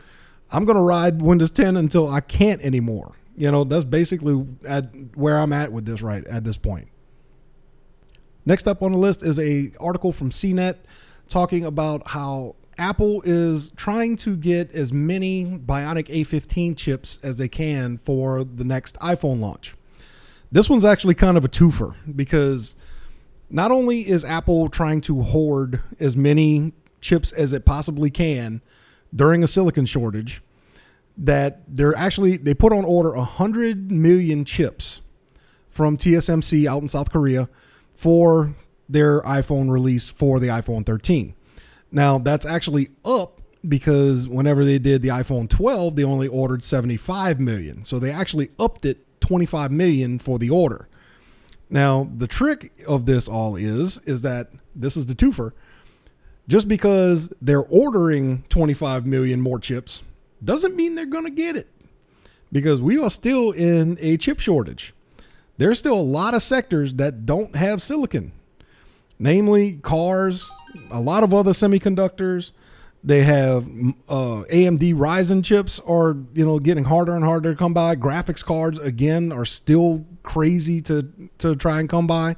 I'm 0.53 0.65
going 0.65 0.77
to 0.77 0.83
ride 0.83 1.23
Windows 1.23 1.51
10 1.51 1.77
until 1.77 2.09
I 2.09 2.21
can't 2.21 2.61
anymore. 2.63 3.17
You 3.37 3.51
know, 3.51 3.65
that's 3.65 3.85
basically 3.85 4.47
at 4.67 4.95
where 5.15 5.39
I'm 5.39 5.53
at 5.53 5.73
with 5.73 5.85
this 5.85 6.03
right 6.03 6.25
at 6.27 6.45
this 6.45 6.57
point. 6.57 6.89
Next 8.47 8.69
up 8.69 8.83
on 8.83 8.93
the 8.93 8.99
list 8.99 9.23
is 9.23 9.39
a 9.39 9.73
article 9.81 10.13
from 10.13 10.31
CNET 10.31 10.77
talking 11.29 11.65
about 11.65 12.07
how 12.07 12.55
Apple 12.79 13.23
is 13.25 13.71
trying 13.77 14.17
to 14.17 14.37
get 14.37 14.75
as 14.75 14.93
many 14.93 15.45
Bionic 15.59 16.09
A15 16.09 16.77
chips 16.77 17.19
as 17.23 17.39
they 17.39 17.49
can 17.49 17.99
for 17.99 18.45
the 18.45 18.65
next 18.65 18.99
iPhone 19.01 19.41
launch. 19.41 19.75
This 20.51 20.69
one's 20.71 20.85
actually 20.85 21.15
kind 21.15 21.37
of 21.37 21.45
a 21.45 21.49
twofer 21.49 21.95
because 22.15 22.77
not 23.51 23.71
only 23.71 24.09
is 24.09 24.25
Apple 24.25 24.69
trying 24.69 25.01
to 25.03 25.23
hoard 25.23 25.83
as 26.01 26.17
many 26.17 26.73
chips 27.01 27.33
as 27.33 27.53
it 27.53 27.65
possibly 27.65 28.11
can 28.11 28.61
during 29.15 29.43
a 29.43 29.47
silicon 29.47 29.87
shortage, 29.87 30.43
that 31.17 31.63
they're 31.69 31.95
actually 31.97 32.37
they 32.37 32.55
put 32.55 32.73
on 32.73 32.85
order 32.85 33.13
100 33.13 33.93
million 33.93 34.45
chips 34.45 35.01
from 35.69 35.97
TSMC 35.97 36.67
out 36.67 36.83
in 36.83 36.89
South 36.89 37.11
Korea 37.11 37.49
for 37.95 38.55
their 38.89 39.21
iPhone 39.23 39.71
release 39.71 40.09
for 40.09 40.41
the 40.41 40.49
iPhone 40.49 40.85
13. 40.85 41.35
Now, 41.95 42.19
that's 42.19 42.45
actually 42.45 42.89
up 43.05 43.41
because 43.67 44.27
whenever 44.29 44.65
they 44.65 44.81
did 44.81 45.01
the 45.01 45.09
iPhone 45.09 45.49
12, 45.49 45.95
they 45.95 46.03
only 46.03 46.27
ordered 46.27 46.63
75 46.63 47.39
million. 47.39 47.85
So 47.85 48.01
they 48.01 48.11
actually 48.11 48.51
upped 48.59 48.85
it 48.85 48.99
25 49.21 49.71
million 49.71 50.19
for 50.19 50.39
the 50.39 50.51
order. 50.51 50.89
Now, 51.71 52.11
the 52.15 52.27
trick 52.27 52.73
of 52.89 53.07
this 53.07 53.29
all 53.29 53.55
is 53.55 53.99
is 54.01 54.23
that 54.23 54.49
this 54.75 54.97
is 54.97 55.07
the 55.07 55.15
twofer. 55.15 55.53
Just 56.49 56.67
because 56.67 57.33
they're 57.41 57.65
ordering 57.65 58.45
25 58.51 59.07
million 59.07 59.41
more 59.41 59.61
chips 59.61 60.03
doesn't 60.43 60.75
mean 60.75 60.97
they're 60.97 61.07
going 61.07 61.25
to 61.25 61.31
get 61.31 61.57
it. 61.57 61.69
Because 62.51 62.81
we 62.81 62.99
are 62.99 63.09
still 63.09 63.53
in 63.53 63.97
a 64.01 64.17
chip 64.17 64.41
shortage. 64.41 64.93
There's 65.59 65.79
still 65.79 65.95
a 65.95 66.03
lot 66.03 66.35
of 66.35 66.43
sectors 66.43 66.95
that 66.95 67.25
don't 67.25 67.55
have 67.55 67.81
silicon. 67.81 68.33
Namely 69.19 69.75
cars, 69.75 70.51
a 70.91 71.01
lot 71.01 71.23
of 71.25 71.33
other 71.35 71.53
semiconductors, 71.53 72.53
they 73.03 73.23
have 73.23 73.65
uh, 74.09 74.45
AMD 74.51 74.95
Ryzen 74.95 75.45
chips 75.45 75.79
are 75.81 76.17
you 76.33 76.45
know 76.45 76.59
getting 76.59 76.85
harder 76.85 77.15
and 77.15 77.25
harder 77.25 77.53
to 77.53 77.59
come 77.59 77.75
by. 77.75 77.97
Graphics 77.97 78.43
cards 78.43 78.79
again 78.79 79.31
are 79.31 79.45
still 79.45 80.07
crazy 80.23 80.81
to 80.83 81.07
to 81.39 81.55
try 81.55 81.81
and 81.81 81.89
come 81.89 82.07
by, 82.07 82.37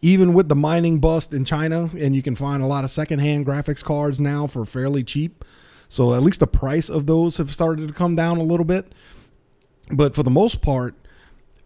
even 0.00 0.32
with 0.32 0.48
the 0.48 0.54
mining 0.54 1.00
bust 1.00 1.34
in 1.34 1.44
China. 1.44 1.90
And 1.98 2.14
you 2.14 2.22
can 2.22 2.36
find 2.36 2.62
a 2.62 2.66
lot 2.66 2.84
of 2.84 2.90
secondhand 2.90 3.46
graphics 3.46 3.82
cards 3.82 4.20
now 4.20 4.46
for 4.46 4.64
fairly 4.64 5.02
cheap. 5.02 5.44
So 5.88 6.14
at 6.14 6.22
least 6.22 6.40
the 6.40 6.46
price 6.46 6.88
of 6.88 7.06
those 7.06 7.36
have 7.38 7.52
started 7.52 7.88
to 7.88 7.94
come 7.94 8.14
down 8.14 8.38
a 8.38 8.42
little 8.42 8.64
bit. 8.64 8.92
But 9.92 10.14
for 10.14 10.22
the 10.22 10.30
most 10.30 10.62
part, 10.62 10.94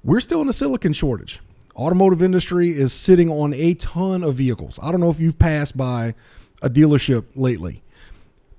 we're 0.02 0.20
still 0.20 0.40
in 0.42 0.48
a 0.48 0.52
silicon 0.52 0.92
shortage. 0.92 1.40
Automotive 1.80 2.22
industry 2.22 2.70
is 2.70 2.92
sitting 2.92 3.30
on 3.30 3.54
a 3.54 3.74
ton 3.74 4.22
of 4.22 4.34
vehicles. 4.34 4.78
I 4.82 4.92
don't 4.92 5.00
know 5.00 5.10
if 5.10 5.18
you've 5.18 5.38
passed 5.38 5.76
by 5.76 6.14
a 6.62 6.68
dealership 6.68 7.24
lately 7.34 7.82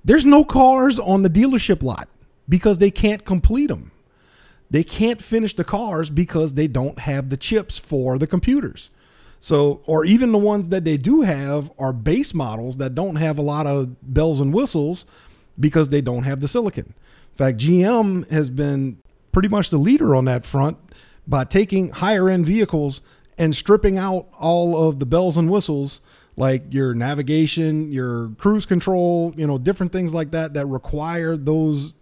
there's 0.04 0.26
no 0.26 0.44
cars 0.44 1.00
on 1.00 1.22
the 1.22 1.30
dealership 1.30 1.84
lot 1.84 2.10
because 2.50 2.80
they 2.80 2.92
can't 2.92 3.24
complete 3.24 3.68
them. 3.68 3.92
They 4.70 4.84
can't 4.84 5.22
finish 5.22 5.54
the 5.54 5.64
cars 5.64 6.10
because 6.10 6.54
they 6.54 6.68
don't 6.68 6.98
have 7.00 7.30
the 7.30 7.38
chips 7.38 7.78
for 7.78 8.18
the 8.18 8.28
computers. 8.28 8.90
So, 9.40 9.82
or 9.86 10.06
even 10.06 10.32
the 10.32 10.38
ones 10.38 10.70
that 10.70 10.86
they 10.86 10.98
do 10.98 11.22
have 11.22 11.72
are 11.78 11.94
base 11.94 12.34
models 12.34 12.78
that 12.78 12.96
don't 12.96 13.16
have 13.16 13.38
a 13.38 13.42
lot 13.42 13.68
of 13.68 13.96
bells 14.14 14.40
and 14.40 14.54
whistles 14.54 15.06
because 15.60 15.90
they 15.90 16.02
don't 16.02 16.24
have 16.24 16.42
the 16.42 16.48
silicon. 16.48 16.94
In 17.32 17.38
fact, 17.38 17.58
GM 17.58 18.30
has 18.30 18.50
been 18.50 19.02
pretty 19.32 19.50
much 19.50 19.70
the 19.70 19.78
leader 19.78 20.16
on 20.16 20.26
that 20.26 20.46
front 20.46 20.78
by 21.32 21.46
taking 21.46 21.90
higher 21.90 22.30
end 22.30 22.46
vehicles 22.46 23.00
and 23.38 23.56
stripping 23.56 23.98
out 23.98 24.28
all 24.38 24.90
of 24.90 25.00
the 25.00 25.06
bells 25.06 25.38
and 25.38 25.50
whistles 25.50 26.02
like 26.36 26.74
your 26.74 26.94
navigation, 26.94 27.90
your 27.90 28.32
cruise 28.38 28.66
control, 28.66 29.34
you 29.38 29.48
know, 29.48 29.58
different 29.58 29.94
things 29.94 30.14
like 30.14 30.32
that 30.32 30.54
that 30.54 30.66
require 30.66 31.38
those 31.38 31.94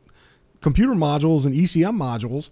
computer 0.61 0.93
modules 0.93 1.45
and 1.45 1.53
ECM 1.53 1.95
modules. 1.95 2.49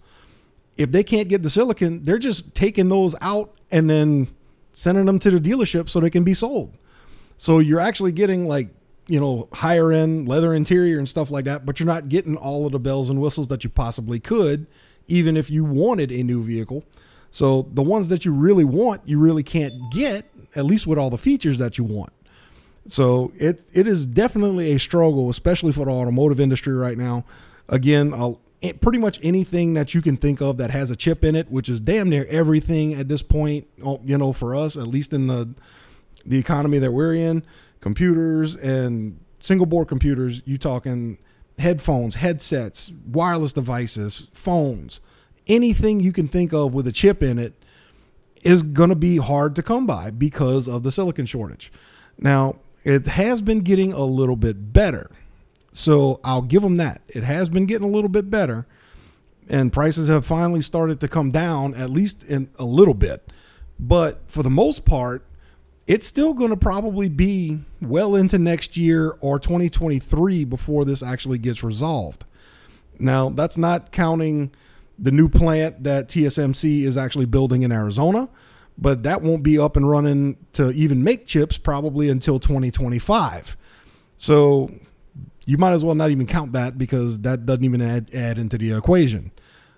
If 0.76 0.92
they 0.92 1.02
can't 1.02 1.28
get 1.28 1.42
the 1.42 1.50
silicon, 1.50 2.04
they're 2.04 2.16
just 2.16 2.54
taking 2.54 2.88
those 2.88 3.16
out 3.20 3.58
and 3.72 3.90
then 3.90 4.28
sending 4.72 5.04
them 5.06 5.18
to 5.18 5.32
the 5.32 5.40
dealership 5.40 5.88
so 5.88 5.98
they 5.98 6.10
can 6.10 6.22
be 6.22 6.34
sold. 6.34 6.76
So 7.38 7.58
you're 7.58 7.80
actually 7.80 8.12
getting 8.12 8.46
like, 8.46 8.68
you 9.08 9.18
know, 9.18 9.48
higher 9.52 9.90
end 9.90 10.28
leather 10.28 10.54
interior 10.54 10.98
and 10.98 11.08
stuff 11.08 11.32
like 11.32 11.46
that, 11.46 11.66
but 11.66 11.80
you're 11.80 11.88
not 11.88 12.08
getting 12.08 12.36
all 12.36 12.66
of 12.66 12.72
the 12.72 12.78
bells 12.78 13.10
and 13.10 13.20
whistles 13.20 13.48
that 13.48 13.64
you 13.64 13.70
possibly 13.70 14.20
could, 14.20 14.68
even 15.08 15.36
if 15.36 15.50
you 15.50 15.64
wanted 15.64 16.12
a 16.12 16.22
new 16.22 16.42
vehicle. 16.42 16.84
So 17.30 17.68
the 17.72 17.82
ones 17.82 18.08
that 18.08 18.24
you 18.24 18.32
really 18.32 18.64
want, 18.64 19.02
you 19.06 19.18
really 19.18 19.42
can't 19.42 19.74
get 19.92 20.30
at 20.54 20.64
least 20.64 20.86
with 20.86 20.98
all 20.98 21.10
the 21.10 21.18
features 21.18 21.58
that 21.58 21.78
you 21.78 21.84
want. 21.84 22.12
So 22.86 23.32
it 23.34 23.62
it 23.74 23.86
is 23.86 24.06
definitely 24.06 24.72
a 24.72 24.78
struggle, 24.78 25.28
especially 25.28 25.72
for 25.72 25.84
the 25.84 25.90
automotive 25.90 26.40
industry 26.40 26.74
right 26.74 26.96
now. 26.96 27.24
Again, 27.68 28.14
I'll, 28.14 28.40
pretty 28.80 28.98
much 28.98 29.20
anything 29.22 29.74
that 29.74 29.94
you 29.94 30.00
can 30.00 30.16
think 30.16 30.40
of 30.40 30.56
that 30.56 30.70
has 30.70 30.90
a 30.90 30.96
chip 30.96 31.22
in 31.22 31.36
it, 31.36 31.50
which 31.50 31.68
is 31.68 31.80
damn 31.80 32.08
near 32.08 32.26
everything 32.30 32.94
at 32.94 33.08
this 33.08 33.20
point. 33.20 33.68
Oh, 33.84 34.00
you 34.04 34.16
know, 34.16 34.32
for 34.32 34.56
us, 34.56 34.76
at 34.76 34.86
least 34.86 35.12
in 35.12 35.26
the 35.26 35.50
the 36.24 36.38
economy 36.38 36.78
that 36.78 36.92
we're 36.92 37.14
in, 37.14 37.44
computers 37.80 38.56
and 38.56 39.20
single 39.38 39.66
board 39.66 39.88
computers. 39.88 40.42
You 40.46 40.56
talking 40.56 41.18
headphones, 41.58 42.16
headsets, 42.16 42.92
wireless 43.06 43.52
devices, 43.52 44.28
phones, 44.32 45.00
anything 45.46 46.00
you 46.00 46.12
can 46.12 46.28
think 46.28 46.52
of 46.52 46.74
with 46.74 46.86
a 46.86 46.92
chip 46.92 47.22
in 47.22 47.38
it 47.38 47.54
is 48.42 48.62
going 48.62 48.90
to 48.90 48.96
be 48.96 49.16
hard 49.16 49.56
to 49.56 49.62
come 49.62 49.86
by 49.86 50.10
because 50.10 50.68
of 50.68 50.82
the 50.82 50.92
silicon 50.92 51.26
shortage. 51.26 51.72
Now, 52.18 52.56
it 52.84 53.06
has 53.06 53.42
been 53.42 53.60
getting 53.60 53.92
a 53.92 54.04
little 54.04 54.36
bit 54.36 54.72
better. 54.72 55.10
So 55.72 56.20
I'll 56.24 56.42
give 56.42 56.62
them 56.62 56.76
that. 56.76 57.02
It 57.08 57.24
has 57.24 57.48
been 57.48 57.66
getting 57.66 57.86
a 57.86 57.90
little 57.90 58.08
bit 58.08 58.30
better, 58.30 58.66
and 59.48 59.72
prices 59.72 60.08
have 60.08 60.24
finally 60.26 60.62
started 60.62 61.00
to 61.00 61.08
come 61.08 61.30
down, 61.30 61.74
at 61.74 61.90
least 61.90 62.24
in 62.24 62.50
a 62.58 62.64
little 62.64 62.94
bit. 62.94 63.32
But 63.78 64.30
for 64.30 64.42
the 64.42 64.50
most 64.50 64.84
part, 64.84 65.24
it's 65.88 66.06
still 66.06 66.34
going 66.34 66.50
to 66.50 66.56
probably 66.56 67.08
be 67.08 67.58
well 67.80 68.14
into 68.14 68.38
next 68.38 68.76
year 68.76 69.16
or 69.20 69.40
2023 69.40 70.44
before 70.44 70.84
this 70.84 71.02
actually 71.02 71.38
gets 71.38 71.64
resolved. 71.64 72.26
Now, 73.00 73.30
that's 73.30 73.56
not 73.56 73.90
counting 73.90 74.52
the 74.98 75.10
new 75.10 75.30
plant 75.30 75.84
that 75.84 76.08
TSMC 76.08 76.82
is 76.82 76.98
actually 76.98 77.24
building 77.24 77.62
in 77.62 77.72
Arizona, 77.72 78.28
but 78.76 79.02
that 79.04 79.22
won't 79.22 79.42
be 79.42 79.58
up 79.58 79.76
and 79.76 79.88
running 79.88 80.36
to 80.52 80.70
even 80.72 81.02
make 81.02 81.26
chips 81.26 81.56
probably 81.56 82.10
until 82.10 82.38
2025. 82.38 83.56
So 84.18 84.70
you 85.46 85.56
might 85.56 85.72
as 85.72 85.84
well 85.84 85.94
not 85.94 86.10
even 86.10 86.26
count 86.26 86.52
that 86.52 86.76
because 86.76 87.20
that 87.20 87.46
doesn't 87.46 87.64
even 87.64 87.80
add, 87.80 88.14
add 88.14 88.36
into 88.36 88.58
the 88.58 88.76
equation. 88.76 89.32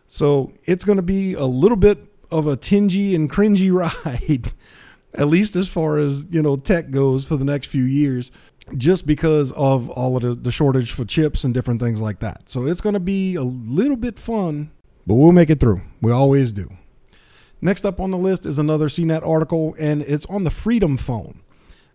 So 0.09 0.53
it's 0.65 0.85
going 0.85 0.97
to 0.97 1.03
be 1.03 1.35
a 1.35 1.45
little 1.45 1.77
bit 1.77 2.09
of 2.33 2.49
a 2.49 2.57
tingy 2.57 3.15
and 3.15 3.31
cringy 3.31 3.73
ride, 4.05 4.53
at 5.15 5.29
least 5.29 5.57
as 5.57 5.69
far 5.69 5.99
as 5.99 6.27
you 6.31 6.43
know 6.43 6.57
tech 6.57 6.91
goes 6.91 7.25
for 7.25 7.37
the 7.37 7.45
next 7.45 7.69
few 7.69 7.85
years, 7.85 8.31
just 8.77 9.07
because 9.07 9.53
of 9.53 9.89
all 9.91 10.17
of 10.17 10.23
the, 10.23 10.35
the 10.35 10.53
shortage 10.53 10.93
for 10.93 11.05
chips 11.05 11.45
and 11.45 11.55
different 11.55 11.81
things 11.81 12.01
like 12.01 12.21
that. 12.21 12.49
So 12.49 12.67
it's 12.67 12.81
going 12.81 12.95
to 12.95 13.01
be 13.01 13.35
a 13.35 13.43
little 13.43 13.97
bit 13.97 14.19
fun 14.19 14.71
but 15.11 15.17
we'll 15.17 15.33
make 15.33 15.51
it 15.51 15.59
through. 15.59 15.83
We 16.01 16.13
always 16.13 16.53
do. 16.53 16.71
Next 17.61 17.85
up 17.85 17.99
on 17.99 18.13
the 18.13 18.17
list 18.17 18.47
is 18.47 18.61
another 18.61 18.87
CNET 18.87 19.27
article, 19.27 19.75
and 19.79 20.03
it's 20.03 20.25
on 20.27 20.45
the 20.45 20.51
Freedom 20.51 20.97
Phone. 20.97 21.41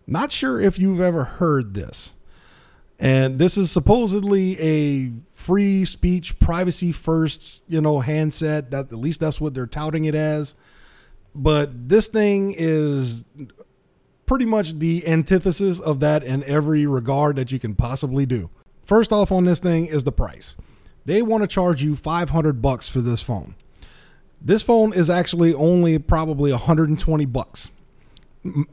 Not 0.06 0.30
sure 0.30 0.60
if 0.60 0.78
you've 0.78 1.00
ever 1.00 1.24
heard 1.24 1.72
this. 1.72 2.12
And 2.98 3.38
this 3.38 3.56
is 3.56 3.70
supposedly 3.70 4.60
a 4.60 5.12
free 5.32 5.86
speech, 5.86 6.38
privacy 6.38 6.92
first, 6.92 7.62
you 7.68 7.80
know, 7.80 8.00
handset. 8.00 8.70
That 8.70 8.92
at 8.92 8.98
least 8.98 9.20
that's 9.20 9.40
what 9.40 9.54
they're 9.54 9.66
touting 9.66 10.04
it 10.04 10.14
as. 10.14 10.54
But 11.36 11.88
this 11.88 12.08
thing 12.08 12.54
is 12.56 13.26
pretty 14.24 14.46
much 14.46 14.78
the 14.78 15.06
antithesis 15.06 15.78
of 15.78 16.00
that 16.00 16.24
in 16.24 16.42
every 16.44 16.86
regard 16.86 17.36
that 17.36 17.52
you 17.52 17.58
can 17.58 17.74
possibly 17.74 18.26
do. 18.26 18.50
First 18.82 19.12
off 19.12 19.30
on 19.30 19.44
this 19.44 19.60
thing 19.60 19.86
is 19.86 20.04
the 20.04 20.12
price. 20.12 20.56
They 21.04 21.22
want 21.22 21.42
to 21.42 21.46
charge 21.46 21.82
you 21.82 21.94
500 21.94 22.62
bucks 22.62 22.88
for 22.88 23.00
this 23.00 23.22
phone. 23.22 23.54
This 24.40 24.62
phone 24.62 24.92
is 24.92 25.10
actually 25.10 25.54
only 25.54 25.98
probably 25.98 26.50
120 26.50 27.24
bucks 27.26 27.70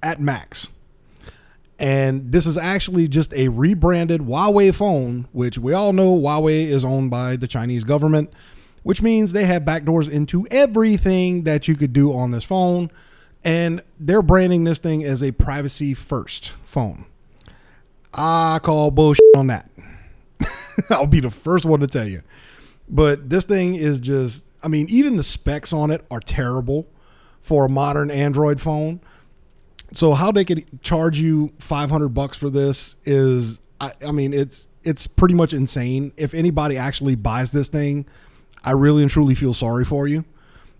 at 0.01 0.19
max. 0.19 0.69
And 1.79 2.31
this 2.31 2.45
is 2.45 2.57
actually 2.57 3.07
just 3.07 3.33
a 3.33 3.49
rebranded 3.49 4.21
Huawei 4.21 4.73
phone, 4.73 5.27
which 5.31 5.57
we 5.57 5.73
all 5.73 5.91
know 5.91 6.15
Huawei 6.15 6.65
is 6.65 6.85
owned 6.85 7.11
by 7.11 7.35
the 7.35 7.47
Chinese 7.47 7.83
government, 7.83 8.31
which 8.83 9.01
means 9.01 9.33
they 9.33 9.45
have 9.45 9.63
backdoors 9.63 10.09
into 10.09 10.45
everything 10.51 11.43
that 11.43 11.67
you 11.67 11.75
could 11.75 11.93
do 11.93 12.13
on 12.13 12.31
this 12.31 12.43
phone. 12.43 12.91
And 13.45 13.81
they're 13.99 14.21
branding 14.21 14.63
this 14.63 14.79
thing 14.79 15.03
as 15.03 15.21
a 15.21 15.31
privacy 15.31 15.93
first 15.93 16.53
phone. 16.63 17.05
I 18.13 18.59
call 18.61 18.91
bullshit 18.91 19.23
on 19.35 19.47
that. 19.47 19.69
I'll 20.89 21.07
be 21.07 21.19
the 21.19 21.31
first 21.31 21.65
one 21.65 21.79
to 21.81 21.87
tell 21.87 22.07
you. 22.07 22.21
But 22.87 23.29
this 23.29 23.45
thing 23.45 23.75
is 23.75 23.99
just, 23.99 24.49
I 24.63 24.67
mean, 24.67 24.87
even 24.89 25.17
the 25.17 25.23
specs 25.23 25.73
on 25.73 25.91
it 25.91 26.05
are 26.11 26.19
terrible 26.19 26.87
for 27.41 27.65
a 27.65 27.69
modern 27.69 28.11
Android 28.11 28.61
phone. 28.61 29.01
So 29.91 30.13
how 30.13 30.31
they 30.31 30.45
could 30.45 30.81
charge 30.81 31.19
you 31.19 31.53
500 31.59 32.09
bucks 32.09 32.37
for 32.37 32.49
this 32.49 32.95
is, 33.03 33.61
I, 33.79 33.91
I 34.07 34.11
mean, 34.11 34.33
it's 34.33 34.67
it's 34.83 35.07
pretty 35.07 35.33
much 35.33 35.53
insane. 35.53 36.11
If 36.17 36.33
anybody 36.33 36.77
actually 36.77 37.15
buys 37.15 37.51
this 37.51 37.69
thing, 37.69 38.05
I 38.63 38.71
really 38.71 39.01
and 39.01 39.11
truly 39.11 39.35
feel 39.35 39.53
sorry 39.53 39.85
for 39.85 40.07
you. 40.07 40.25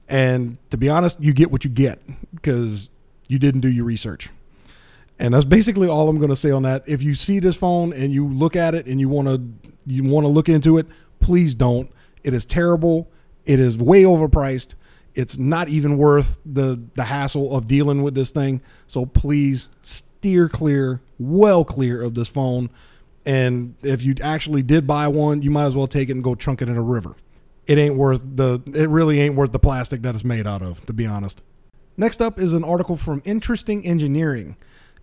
And 0.08 0.58
to 0.70 0.78
be 0.78 0.90
honest, 0.90 1.22
you 1.22 1.34
get 1.34 1.52
what 1.52 1.63
you 1.63 1.70
get 1.70 2.02
because 2.34 2.90
you 3.28 3.40
didn't 3.40 3.62
do 3.62 3.70
your 3.70 3.86
research. 3.86 4.30
And 5.20 5.34
that's 5.34 5.46
basically 5.46 5.88
all 5.88 6.10
I'm 6.10 6.18
going 6.18 6.30
to 6.30 6.36
say 6.36 6.52
on 6.52 6.63
that. 6.63 6.84
If 6.88 7.04
you 7.04 7.13
see 7.13 7.40
this 7.40 7.56
phone 7.56 7.94
and 7.94 8.12
you 8.12 8.28
look 8.28 8.56
at 8.56 8.75
it 8.75 8.88
and 8.88 9.00
you 9.00 9.10
want 9.10 9.28
to 9.28 9.72
you 9.86 10.04
want 10.04 10.24
to 10.24 10.30
look 10.30 10.50
into 10.50 10.78
it, 10.78 10.88
please 11.20 11.56
don't. 11.56 11.92
It 12.24 12.34
is 12.34 12.46
terrible. 12.46 13.12
It 13.46 13.60
is 13.60 13.78
way 13.78 14.04
overpriced. 14.04 14.75
It's 15.13 15.38
not 15.38 15.70
even 15.70 15.98
worth 15.98 16.40
the 16.46 16.82
the 16.96 17.04
hassle 17.04 17.56
of 17.56 17.68
dealing 17.68 18.02
with 18.02 18.16
this 18.16 18.32
thing. 18.32 18.62
So 18.88 19.06
please 19.06 19.70
steer 19.82 20.50
clear, 20.50 21.02
well 21.20 21.63
clear 21.63 22.02
of 22.02 22.16
this 22.16 22.28
phone. 22.28 22.70
And 23.25 23.75
if 23.84 24.04
you 24.04 24.16
actually 24.22 24.63
did 24.63 24.88
buy 24.88 25.08
one, 25.08 25.42
you 25.42 25.52
might 25.52 25.66
as 25.66 25.75
well 25.75 25.88
take 25.88 26.10
it 26.10 26.13
and 26.13 26.24
go 26.24 26.36
chunk 26.36 26.62
it 26.62 26.68
in 26.68 26.75
a 26.75 26.82
river. 26.82 27.16
It 27.65 27.77
ain't 27.77 27.96
worth 27.96 28.22
the 28.24 28.62
it 28.74 28.89
really 28.89 29.20
ain't 29.22 29.36
worth 29.36 29.51
the 29.51 29.60
plastic 29.60 30.01
that 30.01 30.15
it's 30.15 30.25
made 30.25 30.48
out 30.48 30.62
of, 30.62 30.86
to 30.86 30.93
be 30.93 31.05
honest. 31.05 31.41
Next 31.96 32.22
up 32.22 32.39
is 32.39 32.53
an 32.53 32.63
article 32.63 32.98
from 32.98 33.22
Interesting 33.25 33.86
Engineering. 33.86 34.58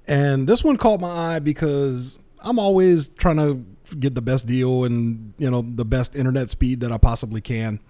And 0.09 0.49
this 0.49 0.64
one 0.64 0.76
caught 0.76 1.00
my 1.00 1.37
eye 1.37 1.38
because 1.38 2.19
I'm 2.40 2.59
always 2.59 3.09
trying 3.09 3.37
to 3.37 3.64
get 3.97 4.14
the 4.14 4.23
best 4.23 4.47
deal 4.47 4.85
and, 4.85 5.35
you 5.38 5.50
know, 5.50 5.62
the 5.62 5.85
best 5.85 6.17
internet 6.17 6.50
speed 6.50 6.81
that 6.81 6.90
I 6.90 6.99
possibly 6.99 7.40
can. 7.40 7.81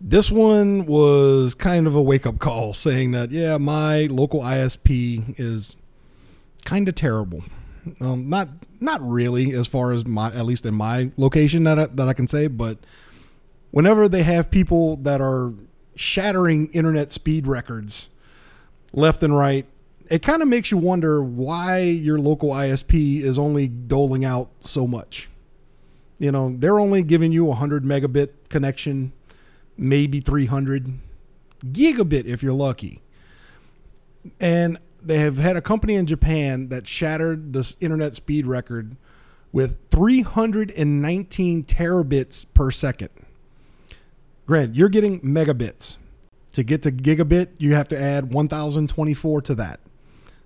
This 0.00 0.30
one 0.30 0.86
was 0.86 1.54
kind 1.54 1.86
of 1.86 1.94
a 1.94 2.02
wake 2.02 2.26
up 2.26 2.38
call 2.38 2.74
saying 2.74 3.12
that, 3.12 3.30
yeah, 3.30 3.56
my 3.58 4.06
local 4.10 4.40
ISP 4.40 5.38
is 5.38 5.76
kind 6.64 6.88
of 6.88 6.94
terrible. 6.94 7.44
Um, 8.00 8.28
not 8.28 8.48
not 8.80 9.00
really 9.08 9.52
as 9.52 9.68
far 9.68 9.92
as 9.92 10.04
my 10.04 10.26
at 10.28 10.44
least 10.44 10.66
in 10.66 10.74
my 10.74 11.12
location 11.16 11.62
that 11.64 11.78
I, 11.78 11.86
that 11.86 12.08
I 12.08 12.12
can 12.14 12.26
say, 12.26 12.48
but 12.48 12.78
whenever 13.76 14.08
they 14.08 14.22
have 14.22 14.50
people 14.50 14.96
that 14.96 15.20
are 15.20 15.52
shattering 15.96 16.66
internet 16.68 17.12
speed 17.12 17.46
records 17.46 18.08
left 18.94 19.22
and 19.22 19.36
right, 19.36 19.66
it 20.10 20.22
kind 20.22 20.40
of 20.40 20.48
makes 20.48 20.70
you 20.70 20.78
wonder 20.78 21.22
why 21.22 21.80
your 21.80 22.18
local 22.18 22.52
ISP 22.52 23.20
is 23.20 23.38
only 23.38 23.68
doling 23.68 24.24
out 24.24 24.48
so 24.60 24.86
much. 24.86 25.28
You 26.18 26.32
know, 26.32 26.56
they're 26.56 26.80
only 26.80 27.02
giving 27.02 27.32
you 27.32 27.44
a 27.44 27.48
100 27.48 27.84
megabit 27.84 28.30
connection, 28.48 29.12
maybe 29.76 30.20
300 30.20 30.98
gigabit 31.66 32.24
if 32.24 32.42
you're 32.42 32.54
lucky. 32.54 33.02
And 34.40 34.78
they 35.02 35.18
have 35.18 35.36
had 35.36 35.54
a 35.58 35.60
company 35.60 35.96
in 35.96 36.06
Japan 36.06 36.70
that 36.70 36.88
shattered 36.88 37.52
this 37.52 37.76
internet 37.82 38.14
speed 38.14 38.46
record 38.46 38.96
with 39.52 39.76
319 39.90 41.64
terabits 41.64 42.46
per 42.54 42.70
second. 42.70 43.25
Grant, 44.46 44.76
you're 44.76 44.88
getting 44.88 45.20
megabits. 45.20 45.98
To 46.52 46.62
get 46.62 46.82
to 46.82 46.92
gigabit, 46.92 47.48
you 47.58 47.74
have 47.74 47.88
to 47.88 48.00
add 48.00 48.32
1024 48.32 49.42
to 49.42 49.54
that. 49.56 49.80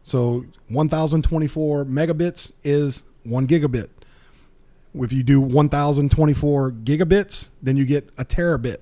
So 0.03 0.44
1024 0.68 1.85
megabits 1.85 2.53
is 2.64 3.05
one 3.22 3.46
gigabit. 3.46 3.88
If 4.94 5.12
you 5.12 5.22
do 5.22 5.40
1024 5.40 6.72
gigabits, 6.72 7.51
then 7.62 7.77
you 7.77 7.85
get 7.85 8.09
a 8.18 8.25
terabit. 8.25 8.79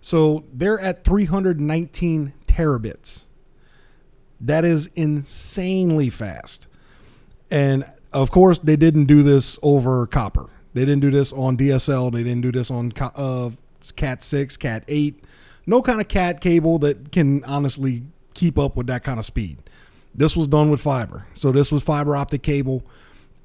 So 0.00 0.44
they're 0.52 0.80
at 0.80 1.04
319 1.04 2.32
terabits. 2.46 3.24
That 4.40 4.64
is 4.64 4.90
insanely 4.94 6.10
fast. 6.10 6.66
And 7.50 7.84
of 8.12 8.30
course, 8.30 8.58
they 8.60 8.76
didn't 8.76 9.04
do 9.04 9.22
this 9.22 9.58
over 9.62 10.06
copper. 10.06 10.48
They 10.74 10.84
didn't 10.84 11.00
do 11.00 11.10
this 11.10 11.32
on 11.32 11.56
DSL. 11.56 12.12
They 12.12 12.24
didn't 12.24 12.42
do 12.42 12.52
this 12.52 12.70
on 12.70 12.92
uh, 12.98 13.50
Cat 13.96 14.22
6, 14.22 14.56
Cat 14.56 14.84
8. 14.88 15.24
No 15.66 15.82
kind 15.82 16.00
of 16.00 16.08
Cat 16.08 16.40
cable 16.40 16.78
that 16.80 17.12
can 17.12 17.44
honestly 17.44 18.02
keep 18.34 18.58
up 18.58 18.76
with 18.76 18.86
that 18.86 19.04
kind 19.04 19.18
of 19.18 19.26
speed. 19.26 19.58
This 20.14 20.36
was 20.36 20.48
done 20.48 20.70
with 20.70 20.80
fiber. 20.80 21.26
So 21.34 21.52
this 21.52 21.70
was 21.70 21.82
fiber 21.82 22.16
optic 22.16 22.42
cable. 22.42 22.82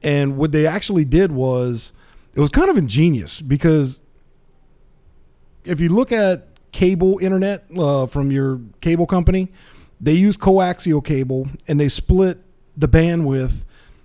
And 0.01 0.37
what 0.37 0.51
they 0.51 0.65
actually 0.65 1.05
did 1.05 1.31
was 1.31 1.93
it 2.33 2.39
was 2.39 2.49
kind 2.49 2.69
of 2.69 2.77
ingenious 2.77 3.41
because 3.41 4.01
if 5.65 5.79
you 5.79 5.89
look 5.89 6.11
at 6.11 6.47
cable 6.71 7.19
internet 7.19 7.65
uh, 7.77 8.07
from 8.07 8.31
your 8.31 8.59
cable 8.81 9.05
company, 9.05 9.51
they 10.01 10.13
use 10.13 10.35
coaxial 10.35 11.03
cable 11.03 11.47
and 11.67 11.79
they 11.79 11.89
split 11.89 12.39
the 12.75 12.87
bandwidth, 12.87 13.63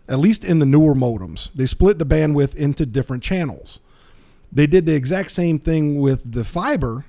at 0.08 0.18
least 0.18 0.44
in 0.44 0.58
the 0.58 0.66
newer 0.66 0.94
modems, 0.94 1.50
they 1.54 1.66
split 1.66 1.98
the 1.98 2.06
bandwidth 2.06 2.54
into 2.54 2.86
different 2.86 3.22
channels. 3.22 3.80
They 4.52 4.66
did 4.66 4.86
the 4.86 4.94
exact 4.94 5.30
same 5.30 5.58
thing 5.58 6.00
with 6.00 6.30
the 6.30 6.44
fiber, 6.44 7.04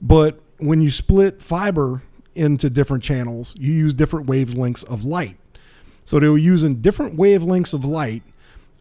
but 0.00 0.40
when 0.58 0.80
you 0.80 0.90
split 0.90 1.42
fiber 1.42 2.02
into 2.34 2.70
different 2.70 3.02
channels, 3.02 3.54
you 3.58 3.72
use 3.72 3.94
different 3.94 4.26
wavelengths 4.26 4.84
of 4.84 5.04
light. 5.04 5.36
So 6.04 6.18
they 6.18 6.28
were 6.28 6.38
using 6.38 6.76
different 6.76 7.16
wavelengths 7.16 7.74
of 7.74 7.84
light 7.84 8.22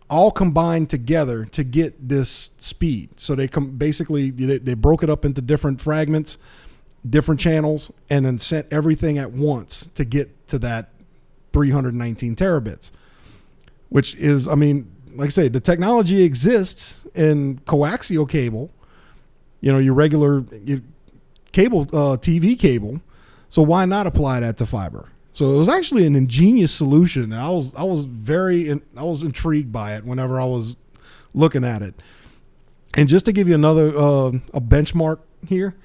all 0.10 0.32
combined 0.32 0.90
together 0.90 1.46
to 1.46 1.64
get 1.64 2.10
this 2.10 2.52
speed. 2.58 3.20
So 3.20 3.36
they 3.36 3.48
come 3.48 3.78
basically 3.78 4.32
they 4.32 4.74
broke 4.74 5.04
it 5.04 5.10
up 5.10 5.24
into 5.24 5.42
different 5.42 5.80
fragments, 5.80 6.38
different 7.08 7.40
channels, 7.40 7.92
and 8.10 8.26
then 8.26 8.40
sent 8.40 8.72
everything 8.74 9.18
at 9.18 9.32
once 9.32 9.90
to 9.90 10.04
get 10.04 10.48
to 10.48 10.58
that 10.60 10.90
319 11.54 12.36
terabits. 12.36 12.92
Which 13.90 14.16
is, 14.16 14.48
I 14.48 14.56
mean, 14.56 14.92
like 15.20 15.28
I 15.28 15.32
say, 15.32 15.48
the 15.50 15.60
technology 15.60 16.24
exists 16.24 17.06
in 17.14 17.60
coaxial 17.60 18.28
cable. 18.28 18.72
You 19.60 19.74
know, 19.74 19.78
your 19.78 19.94
regular 19.94 20.46
your 20.64 20.80
cable 21.52 21.82
uh, 21.82 22.16
TV 22.16 22.58
cable. 22.58 23.02
So 23.50 23.62
why 23.62 23.84
not 23.84 24.08
apply 24.08 24.40
that 24.40 24.56
to 24.58 24.66
fiber? 24.66 25.10
So 25.34 25.54
it 25.54 25.58
was 25.58 25.68
actually 25.68 26.06
an 26.06 26.16
ingenious 26.16 26.72
solution. 26.72 27.24
And 27.24 27.36
I 27.36 27.50
was 27.50 27.76
I 27.76 27.84
was 27.84 28.06
very 28.06 28.72
I 28.72 29.04
was 29.04 29.22
intrigued 29.22 29.74
by 29.74 29.96
it 29.96 30.06
whenever 30.06 30.40
I 30.40 30.46
was 30.46 30.78
looking 31.34 31.66
at 31.66 31.82
it. 31.82 31.96
And 32.94 33.10
just 33.10 33.26
to 33.26 33.34
give 33.34 33.50
you 33.50 33.56
another 33.56 33.90
uh, 33.90 34.32
a 34.54 34.62
benchmark 34.62 35.20
here, 35.46 35.76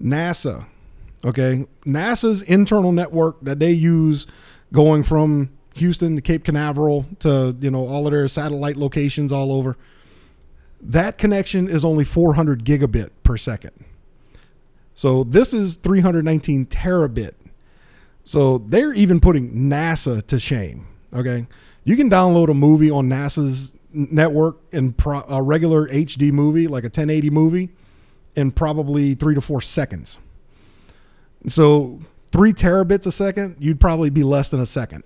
NASA, 0.00 0.64
okay, 1.24 1.66
NASA's 1.84 2.40
internal 2.42 2.92
network 2.92 3.40
that 3.40 3.58
they 3.58 3.72
use 3.72 4.28
going 4.72 5.02
from 5.02 5.50
Houston 5.76 6.16
to 6.16 6.22
Cape 6.22 6.44
Canaveral 6.44 7.06
to 7.20 7.56
you 7.60 7.70
know 7.70 7.86
all 7.86 8.06
of 8.06 8.12
their 8.12 8.28
satellite 8.28 8.76
locations 8.76 9.32
all 9.32 9.52
over. 9.52 9.76
That 10.80 11.18
connection 11.18 11.68
is 11.68 11.84
only 11.84 12.04
400 12.04 12.64
gigabit 12.64 13.10
per 13.22 13.36
second. 13.36 13.72
So 14.94 15.24
this 15.24 15.52
is 15.52 15.76
319 15.76 16.66
terabit 16.66 17.32
so 18.26 18.58
they're 18.58 18.92
even 18.92 19.20
putting 19.20 19.54
NASA 19.54 20.26
to 20.26 20.40
shame. 20.40 20.88
Okay. 21.14 21.46
You 21.84 21.96
can 21.96 22.10
download 22.10 22.50
a 22.50 22.54
movie 22.54 22.90
on 22.90 23.08
NASA's 23.08 23.76
network 23.92 24.56
in 24.72 24.94
pro- 24.94 25.22
a 25.28 25.40
regular 25.40 25.86
HD 25.86 26.32
movie, 26.32 26.66
like 26.66 26.82
a 26.82 26.88
1080 26.88 27.30
movie, 27.30 27.68
in 28.34 28.50
probably 28.50 29.14
three 29.14 29.36
to 29.36 29.40
four 29.40 29.60
seconds. 29.60 30.18
So 31.46 32.00
three 32.32 32.52
terabits 32.52 33.06
a 33.06 33.12
second, 33.12 33.58
you'd 33.60 33.78
probably 33.78 34.10
be 34.10 34.24
less 34.24 34.50
than 34.50 34.60
a 34.60 34.66
second. 34.66 35.04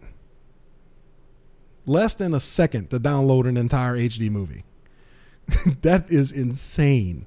Less 1.87 2.15
than 2.15 2.35
a 2.35 2.41
second 2.41 2.91
to 2.91 3.01
download 3.01 3.49
an 3.49 3.57
entire 3.57 3.95
HD 3.97 4.31
movie. 4.31 4.65
that 5.83 6.11
is 6.11 6.33
insane. 6.33 7.27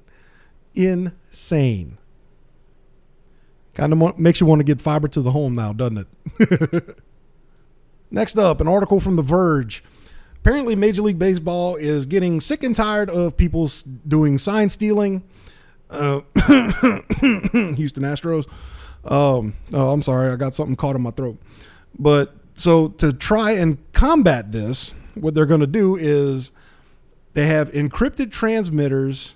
Insane. 0.74 1.98
Kind 3.74 3.92
of 3.92 4.18
makes 4.18 4.40
you 4.40 4.46
want 4.46 4.60
to 4.60 4.64
get 4.64 4.80
fiber 4.80 5.08
to 5.08 5.20
the 5.20 5.32
home 5.32 5.54
now, 5.54 5.72
doesn't 5.72 6.06
it? 6.38 6.98
Next 8.10 8.38
up, 8.38 8.60
an 8.60 8.68
article 8.68 9.00
from 9.00 9.16
The 9.16 9.22
Verge. 9.22 9.82
Apparently, 10.36 10.76
Major 10.76 11.02
League 11.02 11.18
Baseball 11.18 11.74
is 11.74 12.06
getting 12.06 12.40
sick 12.40 12.62
and 12.62 12.76
tired 12.76 13.10
of 13.10 13.36
people 13.36 13.68
doing 14.06 14.38
sign 14.38 14.68
stealing. 14.68 15.24
Uh, 15.90 16.20
Houston 17.74 18.04
Astros. 18.04 18.46
Um, 19.04 19.54
oh, 19.72 19.90
I'm 19.90 20.02
sorry, 20.02 20.30
I 20.30 20.36
got 20.36 20.54
something 20.54 20.76
caught 20.76 20.96
in 20.96 21.02
my 21.02 21.10
throat. 21.10 21.40
But 21.98 22.34
so 22.54 22.88
to 22.88 23.12
try 23.12 23.52
and 23.52 23.78
combat 23.94 24.52
this, 24.52 24.94
what 25.14 25.34
they're 25.34 25.46
going 25.46 25.60
to 25.60 25.66
do 25.66 25.96
is 25.96 26.52
they 27.32 27.46
have 27.46 27.70
encrypted 27.70 28.30
transmitters 28.30 29.34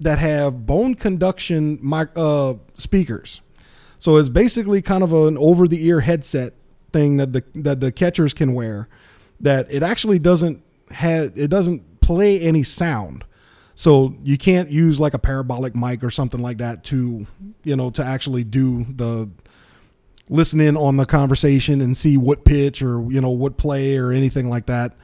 that 0.00 0.18
have 0.18 0.64
bone 0.66 0.94
conduction 0.94 1.78
mic- 1.82 2.16
uh, 2.16 2.54
speakers. 2.74 3.40
So 3.98 4.16
it's 4.16 4.30
basically 4.30 4.80
kind 4.80 5.02
of 5.02 5.12
an 5.12 5.36
over 5.36 5.68
the 5.68 5.84
ear 5.86 6.00
headset 6.00 6.54
thing 6.92 7.18
that 7.18 7.32
the 7.32 7.44
that 7.56 7.80
the 7.80 7.92
catchers 7.92 8.32
can 8.32 8.54
wear 8.54 8.88
that 9.40 9.70
it 9.70 9.82
actually 9.82 10.18
doesn't 10.18 10.62
have 10.90 11.32
it 11.36 11.48
doesn't 11.48 12.00
play 12.00 12.40
any 12.40 12.62
sound. 12.62 13.24
So 13.74 14.14
you 14.22 14.36
can't 14.36 14.70
use 14.70 14.98
like 14.98 15.14
a 15.14 15.18
parabolic 15.18 15.74
mic 15.74 16.02
or 16.02 16.10
something 16.10 16.40
like 16.40 16.58
that 16.58 16.84
to, 16.84 17.26
you 17.64 17.76
know, 17.76 17.90
to 17.90 18.04
actually 18.04 18.44
do 18.44 18.84
the 18.84 19.30
listen 20.30 20.60
in 20.60 20.76
on 20.76 20.96
the 20.96 21.04
conversation 21.04 21.80
and 21.80 21.96
see 21.96 22.16
what 22.16 22.44
pitch 22.44 22.80
or 22.80 23.02
you 23.10 23.20
know 23.20 23.30
what 23.30 23.58
play 23.58 23.98
or 23.98 24.12
anything 24.12 24.48
like 24.48 24.66
that. 24.66 24.96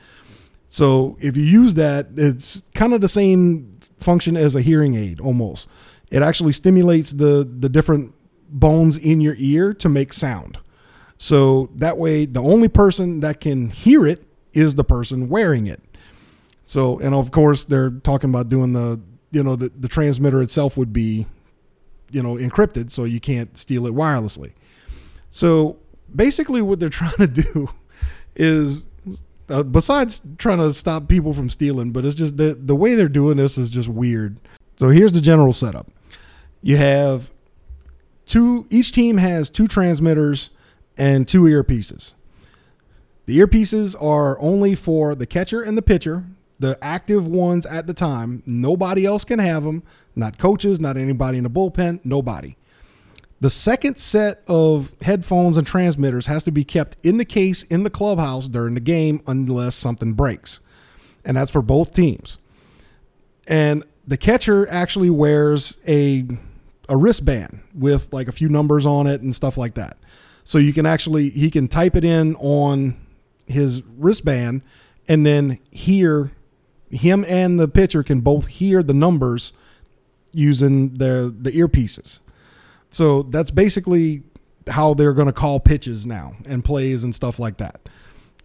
So 0.68 1.16
if 1.20 1.36
you 1.36 1.42
use 1.42 1.74
that, 1.74 2.08
it's 2.16 2.62
kind 2.74 2.94
of 2.94 3.00
the 3.00 3.08
same 3.08 3.72
function 3.98 4.36
as 4.36 4.54
a 4.54 4.62
hearing 4.62 4.94
aid 4.94 5.20
almost. 5.20 5.68
It 6.10 6.22
actually 6.22 6.52
stimulates 6.52 7.10
the 7.10 7.48
the 7.58 7.68
different 7.68 8.14
bones 8.48 8.96
in 8.96 9.20
your 9.20 9.34
ear 9.38 9.74
to 9.74 9.88
make 9.88 10.12
sound. 10.12 10.58
So 11.18 11.70
that 11.74 11.98
way 11.98 12.24
the 12.24 12.42
only 12.42 12.68
person 12.68 13.20
that 13.20 13.40
can 13.40 13.70
hear 13.70 14.06
it 14.06 14.24
is 14.52 14.76
the 14.76 14.84
person 14.84 15.28
wearing 15.28 15.66
it. 15.66 15.82
So 16.64 16.98
and 17.00 17.14
of 17.14 17.32
course 17.32 17.64
they're 17.64 17.90
talking 17.90 18.30
about 18.30 18.48
doing 18.48 18.72
the 18.72 19.00
you 19.32 19.42
know 19.42 19.56
the, 19.56 19.72
the 19.76 19.88
transmitter 19.88 20.40
itself 20.40 20.76
would 20.76 20.92
be 20.92 21.26
you 22.12 22.22
know 22.22 22.36
encrypted 22.36 22.90
so 22.90 23.02
you 23.02 23.18
can't 23.18 23.56
steal 23.56 23.86
it 23.86 23.92
wirelessly. 23.92 24.52
So 25.36 25.76
basically 26.14 26.62
what 26.62 26.80
they're 26.80 26.88
trying 27.02 27.18
to 27.18 27.26
do 27.26 27.68
is 28.34 28.88
uh, 29.50 29.62
besides 29.62 30.22
trying 30.38 30.58
to 30.58 30.72
stop 30.72 31.08
people 31.08 31.34
from 31.34 31.50
stealing, 31.50 31.92
but 31.92 32.04
it's 32.04 32.16
just 32.16 32.38
the 32.38 32.54
the 32.54 32.74
way 32.74 32.94
they're 32.94 33.08
doing 33.08 33.36
this 33.36 33.58
is 33.58 33.68
just 33.68 33.88
weird. 33.88 34.38
So 34.76 34.88
here's 34.88 35.12
the 35.12 35.20
general 35.20 35.52
setup. 35.52 35.88
You 36.62 36.78
have 36.78 37.30
two 38.24 38.66
each 38.70 38.92
team 38.92 39.18
has 39.18 39.50
two 39.50 39.66
transmitters 39.68 40.50
and 40.96 41.28
two 41.28 41.42
earpieces. 41.42 42.14
The 43.26 43.38
earpieces 43.38 44.00
are 44.02 44.40
only 44.40 44.74
for 44.74 45.14
the 45.14 45.26
catcher 45.26 45.60
and 45.60 45.76
the 45.76 45.82
pitcher, 45.82 46.24
the 46.58 46.78
active 46.80 47.26
ones 47.26 47.66
at 47.66 47.86
the 47.86 47.94
time. 47.94 48.42
Nobody 48.46 49.04
else 49.04 49.24
can 49.24 49.38
have 49.38 49.64
them, 49.64 49.82
not 50.14 50.38
coaches, 50.38 50.80
not 50.80 50.96
anybody 50.96 51.36
in 51.36 51.44
the 51.44 51.50
bullpen, 51.50 52.00
nobody. 52.04 52.56
The 53.40 53.50
second 53.50 53.98
set 53.98 54.42
of 54.48 54.94
headphones 55.02 55.56
and 55.56 55.66
transmitters 55.66 56.26
has 56.26 56.42
to 56.44 56.50
be 56.50 56.64
kept 56.64 56.96
in 57.04 57.18
the 57.18 57.24
case 57.24 57.64
in 57.64 57.82
the 57.82 57.90
clubhouse 57.90 58.48
during 58.48 58.74
the 58.74 58.80
game 58.80 59.20
unless 59.26 59.74
something 59.74 60.14
breaks. 60.14 60.60
And 61.24 61.36
that's 61.36 61.50
for 61.50 61.60
both 61.60 61.94
teams. 61.94 62.38
And 63.46 63.84
the 64.06 64.16
catcher 64.16 64.66
actually 64.68 65.10
wears 65.10 65.78
a 65.86 66.26
a 66.88 66.96
wristband 66.96 67.60
with 67.74 68.12
like 68.12 68.28
a 68.28 68.32
few 68.32 68.48
numbers 68.48 68.86
on 68.86 69.06
it 69.06 69.20
and 69.20 69.34
stuff 69.34 69.58
like 69.58 69.74
that. 69.74 69.98
So 70.44 70.58
you 70.58 70.72
can 70.72 70.86
actually 70.86 71.30
he 71.30 71.50
can 71.50 71.68
type 71.68 71.96
it 71.96 72.04
in 72.04 72.36
on 72.36 72.96
his 73.46 73.82
wristband 73.98 74.62
and 75.08 75.26
then 75.26 75.58
hear 75.70 76.30
him 76.90 77.24
and 77.26 77.58
the 77.58 77.68
pitcher 77.68 78.02
can 78.02 78.20
both 78.20 78.46
hear 78.46 78.82
the 78.82 78.94
numbers 78.94 79.52
using 80.32 80.94
the 80.94 81.34
the 81.38 81.50
earpieces. 81.50 82.20
So 82.96 83.24
that's 83.24 83.50
basically 83.50 84.22
how 84.66 84.94
they're 84.94 85.12
going 85.12 85.26
to 85.26 85.32
call 85.34 85.60
pitches 85.60 86.06
now 86.06 86.34
and 86.46 86.64
plays 86.64 87.04
and 87.04 87.14
stuff 87.14 87.38
like 87.38 87.58
that. 87.58 87.90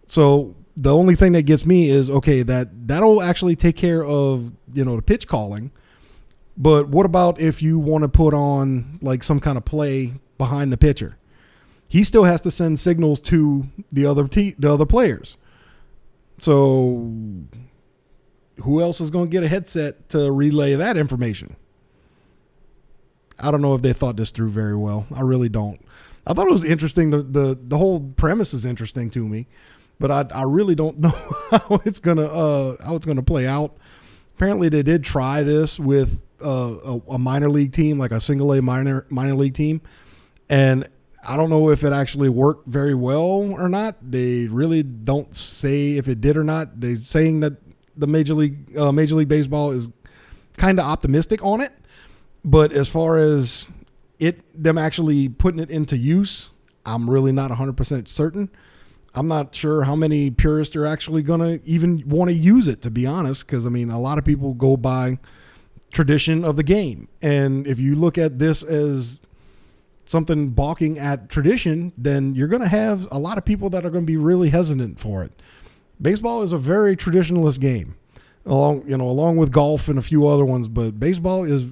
So 0.08 0.58
the 0.76 0.94
only 0.94 1.16
thing 1.16 1.32
that 1.32 1.44
gets 1.44 1.66
me 1.66 1.88
is 1.88 2.10
okay 2.10 2.44
that 2.44 2.68
that'll 2.86 3.22
actually 3.22 3.56
take 3.56 3.78
care 3.78 4.04
of 4.04 4.52
you 4.74 4.84
know 4.84 4.98
the 4.98 5.02
pitch 5.02 5.26
calling. 5.26 5.72
But 6.58 6.90
what 6.90 7.06
about 7.06 7.40
if 7.40 7.62
you 7.62 7.80
want 7.80 8.04
to 8.04 8.10
put 8.10 8.34
on 8.34 9.00
like 9.02 9.24
some 9.24 9.40
kind 9.40 9.58
of 9.58 9.64
play 9.64 10.16
behind 10.38 10.74
the 10.74 10.78
pitcher? 10.78 11.18
He 11.88 12.04
still 12.04 12.26
has 12.26 12.42
to 12.42 12.52
send 12.52 12.78
signals 12.78 13.22
to 13.22 13.70
the 13.90 14.06
other 14.06 14.28
te- 14.28 14.56
the 14.60 14.70
other 14.70 14.86
players. 14.86 15.38
So 16.40 17.14
who 18.62 18.82
else 18.82 19.00
is 19.00 19.12
going 19.12 19.28
to 19.28 19.32
get 19.32 19.46
a 19.46 19.48
headset 19.48 20.10
to 20.10 20.30
relay 20.30 20.76
that 20.76 20.98
information? 20.98 21.56
I 23.42 23.52
don't 23.52 23.62
know 23.62 23.76
if 23.76 23.82
they 23.82 23.94
thought 23.94 24.18
this 24.18 24.32
through 24.32 24.50
very 24.50 24.76
well. 24.76 25.08
I 25.14 25.22
really 25.22 25.50
don't. 25.50 25.80
I 26.26 26.34
thought 26.34 26.48
it 26.48 26.52
was 26.52 26.64
interesting. 26.64 27.10
The 27.10 27.24
the, 27.24 27.60
the 27.62 27.78
whole 27.78 28.00
premise 28.00 28.54
is 28.54 28.66
interesting 28.66 29.10
to 29.12 29.28
me, 29.28 29.48
but 30.00 30.12
I, 30.12 30.42
I 30.42 30.44
really 30.44 30.76
don't 30.76 31.00
know 31.06 31.14
how 31.52 31.82
it's 31.86 32.00
gonna 32.00 32.26
uh, 32.26 32.78
how 32.84 32.96
it's 32.96 33.06
gonna 33.06 33.24
play 33.24 33.48
out. 33.48 33.78
Apparently, 34.36 34.70
they 34.70 34.84
did 34.84 35.04
try 35.04 35.44
this 35.44 35.80
with 35.80 36.22
uh, 36.44 36.76
a, 36.84 37.00
a 37.12 37.18
minor 37.18 37.50
league 37.50 37.72
team, 37.72 37.98
like 37.98 38.12
a 38.12 38.20
single 38.20 38.54
A 38.54 38.62
minor 38.62 39.06
minor 39.10 39.36
league 39.36 39.54
team, 39.54 39.82
and 40.50 40.88
I 41.28 41.38
don't 41.38 41.50
know 41.50 41.70
if 41.70 41.84
it 41.84 41.94
actually 41.94 42.30
worked 42.30 42.68
very 42.68 42.96
well 42.96 43.54
or 43.54 43.70
not. 43.70 43.98
They 44.02 44.48
really 44.48 44.84
don't 44.84 45.34
say 45.36 45.98
if 45.98 46.08
it 46.08 46.22
did 46.22 46.38
or 46.38 46.44
not. 46.44 46.80
They're 46.80 46.96
saying 46.96 47.42
that 47.42 47.54
the 47.96 48.08
major 48.08 48.34
league 48.34 48.78
uh, 48.78 48.92
Major 48.92 49.16
League 49.16 49.28
Baseball 49.28 49.72
is 49.72 49.90
kind 50.58 50.80
of 50.80 50.86
optimistic 50.86 51.44
on 51.44 51.62
it. 51.62 51.72
But 52.44 52.72
as 52.72 52.88
far 52.88 53.18
as 53.18 53.68
it 54.20 54.42
them 54.62 54.78
actually 54.78 55.30
putting 55.30 55.60
it 55.60 55.70
into 55.70 55.98
use, 55.98 56.50
I'm 56.86 57.10
really 57.10 57.32
not 57.32 57.52
100% 57.52 58.08
certain. 58.08 58.50
I'm 59.14 59.28
not 59.28 59.54
sure 59.54 59.84
how 59.84 59.96
many 59.96 60.32
purists 60.32 60.76
are 60.76 60.86
actually 60.86 61.22
going 61.22 61.42
to 61.42 61.70
even 61.70 62.08
want 62.08 62.30
to 62.30 62.34
use 62.36 62.68
it, 62.68 62.82
to 62.84 62.92
be 62.92 63.06
honest, 63.06 63.46
because 63.46 63.66
I 63.66 63.70
mean, 63.70 63.90
a 63.90 64.00
lot 64.00 64.18
of 64.18 64.26
people 64.26 64.54
go 64.54 64.78
by 64.78 65.20
tradition 65.92 66.46
of 66.46 66.56
the 66.56 66.64
game. 66.64 67.10
And 67.22 67.68
if 67.68 67.78
you 67.78 67.96
look 67.96 68.18
at 68.18 68.40
this 68.40 68.64
as 68.64 69.20
something 70.06 70.50
balking 70.50 70.98
at 70.98 71.30
tradition, 71.30 71.94
then 71.98 72.36
you're 72.36 72.48
going 72.48 72.62
to 72.62 72.68
have 72.68 73.08
a 73.12 73.20
lot 73.20 73.38
of 73.38 73.46
people 73.46 73.70
that 73.72 73.86
are 73.86 73.90
going 73.90 74.04
to 74.04 74.12
be 74.12 74.18
really 74.18 74.50
hesitant 74.50 75.00
for 75.00 75.24
it. 75.24 75.42
Baseball 76.02 76.42
is 76.42 76.54
a 76.54 76.58
very 76.58 76.96
traditionalist 76.96 77.60
game 77.60 77.96
along 78.46 78.84
you 78.88 78.98
know 78.98 79.08
along 79.08 79.38
with 79.38 79.52
golf 79.52 79.88
and 79.88 80.00
a 80.00 80.02
few 80.02 80.28
other 80.28 80.44
ones 80.44 80.68
but 80.68 81.00
baseball 81.00 81.44
is 81.44 81.72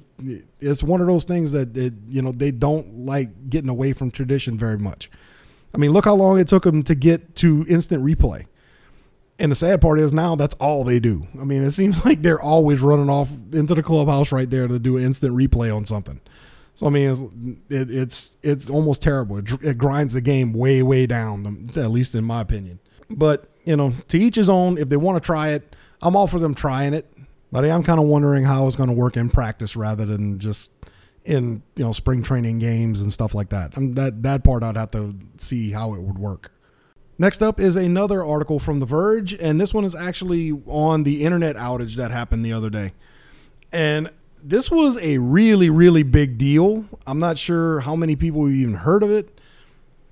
it's 0.60 0.82
one 0.82 1.00
of 1.00 1.06
those 1.06 1.24
things 1.24 1.52
that 1.52 1.76
it, 1.76 1.94
you 2.08 2.22
know 2.22 2.32
they 2.32 2.50
don't 2.50 3.06
like 3.06 3.48
getting 3.48 3.70
away 3.70 3.92
from 3.92 4.10
tradition 4.10 4.58
very 4.58 4.78
much. 4.78 5.10
I 5.74 5.78
mean 5.78 5.92
look 5.92 6.04
how 6.04 6.14
long 6.14 6.38
it 6.38 6.48
took 6.48 6.64
them 6.64 6.82
to 6.84 6.94
get 6.94 7.34
to 7.36 7.64
instant 7.68 8.04
replay. 8.04 8.46
And 9.38 9.50
the 9.50 9.56
sad 9.56 9.80
part 9.80 9.98
is 9.98 10.12
now 10.12 10.36
that's 10.36 10.54
all 10.54 10.84
they 10.84 11.00
do. 11.00 11.26
I 11.40 11.44
mean 11.44 11.62
it 11.62 11.70
seems 11.70 12.04
like 12.04 12.22
they're 12.22 12.40
always 12.40 12.80
running 12.80 13.10
off 13.10 13.32
into 13.52 13.74
the 13.74 13.82
clubhouse 13.82 14.32
right 14.32 14.48
there 14.48 14.68
to 14.68 14.78
do 14.78 14.96
an 14.96 15.04
instant 15.04 15.34
replay 15.34 15.74
on 15.74 15.84
something. 15.84 16.20
So 16.76 16.86
i 16.86 16.90
mean 16.90 17.10
it's 17.10 17.20
it, 17.68 17.90
it's, 17.90 18.36
it's 18.42 18.70
almost 18.70 19.02
terrible. 19.02 19.38
It, 19.38 19.50
it 19.62 19.78
grinds 19.78 20.14
the 20.14 20.20
game 20.20 20.52
way 20.52 20.82
way 20.82 21.06
down 21.06 21.46
um, 21.46 21.66
at 21.76 21.90
least 21.90 22.14
in 22.14 22.24
my 22.24 22.40
opinion. 22.40 22.80
But 23.08 23.50
you 23.64 23.76
know 23.76 23.94
to 24.08 24.18
each 24.18 24.36
his 24.36 24.48
own 24.48 24.78
if 24.78 24.88
they 24.88 24.96
want 24.96 25.22
to 25.22 25.26
try 25.26 25.48
it 25.48 25.74
I'm 26.02 26.16
all 26.16 26.26
for 26.26 26.38
them 26.38 26.54
trying 26.54 26.94
it, 26.94 27.12
but 27.52 27.64
I'm 27.64 27.82
kind 27.82 28.00
of 28.00 28.06
wondering 28.06 28.44
how 28.44 28.66
it's 28.66 28.76
going 28.76 28.88
to 28.88 28.94
work 28.94 29.16
in 29.16 29.28
practice 29.28 29.76
rather 29.76 30.06
than 30.06 30.38
just 30.38 30.70
in 31.24 31.62
you 31.76 31.84
know 31.84 31.92
spring 31.92 32.22
training 32.22 32.58
games 32.58 33.00
and 33.00 33.12
stuff 33.12 33.34
like 33.34 33.50
that. 33.50 33.76
I'm, 33.76 33.94
that 33.94 34.22
that 34.22 34.44
part 34.44 34.62
I'd 34.62 34.76
have 34.76 34.90
to 34.92 35.14
see 35.36 35.70
how 35.70 35.94
it 35.94 36.02
would 36.02 36.18
work. 36.18 36.52
Next 37.18 37.42
up 37.42 37.60
is 37.60 37.76
another 37.76 38.24
article 38.24 38.58
from 38.58 38.80
The 38.80 38.86
Verge, 38.86 39.34
and 39.34 39.60
this 39.60 39.74
one 39.74 39.84
is 39.84 39.94
actually 39.94 40.52
on 40.66 41.02
the 41.02 41.22
internet 41.22 41.56
outage 41.56 41.96
that 41.96 42.10
happened 42.10 42.46
the 42.46 42.54
other 42.54 42.70
day. 42.70 42.92
And 43.72 44.10
this 44.42 44.70
was 44.70 44.96
a 44.96 45.18
really, 45.18 45.68
really 45.68 46.02
big 46.02 46.38
deal. 46.38 46.86
I'm 47.06 47.18
not 47.18 47.36
sure 47.36 47.80
how 47.80 47.94
many 47.94 48.16
people 48.16 48.48
even 48.48 48.72
heard 48.72 49.02
of 49.02 49.10
it, 49.10 49.38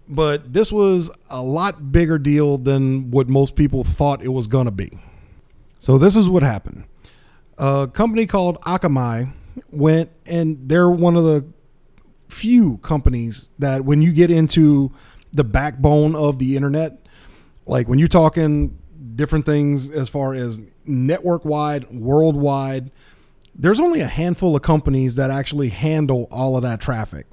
but 0.06 0.52
this 0.52 0.70
was 0.70 1.10
a 1.30 1.42
lot 1.42 1.92
bigger 1.92 2.18
deal 2.18 2.58
than 2.58 3.10
what 3.10 3.30
most 3.30 3.56
people 3.56 3.84
thought 3.84 4.22
it 4.22 4.28
was 4.28 4.46
going 4.46 4.66
to 4.66 4.70
be. 4.70 4.98
So 5.78 5.98
this 5.98 6.16
is 6.16 6.28
what 6.28 6.42
happened. 6.42 6.84
A 7.56 7.88
company 7.92 8.26
called 8.26 8.60
Akamai 8.62 9.32
went 9.70 10.10
and 10.26 10.68
they're 10.68 10.90
one 10.90 11.16
of 11.16 11.24
the 11.24 11.46
few 12.28 12.78
companies 12.78 13.50
that 13.58 13.84
when 13.84 14.02
you 14.02 14.12
get 14.12 14.30
into 14.30 14.92
the 15.32 15.44
backbone 15.44 16.14
of 16.14 16.38
the 16.38 16.56
internet, 16.56 17.00
like 17.66 17.88
when 17.88 17.98
you're 17.98 18.08
talking 18.08 18.78
different 19.14 19.44
things 19.44 19.90
as 19.90 20.08
far 20.08 20.34
as 20.34 20.60
network 20.86 21.44
wide, 21.44 21.90
worldwide, 21.90 22.90
there's 23.54 23.80
only 23.80 24.00
a 24.00 24.06
handful 24.06 24.54
of 24.54 24.62
companies 24.62 25.16
that 25.16 25.30
actually 25.30 25.68
handle 25.68 26.28
all 26.30 26.56
of 26.56 26.62
that 26.62 26.80
traffic. 26.80 27.26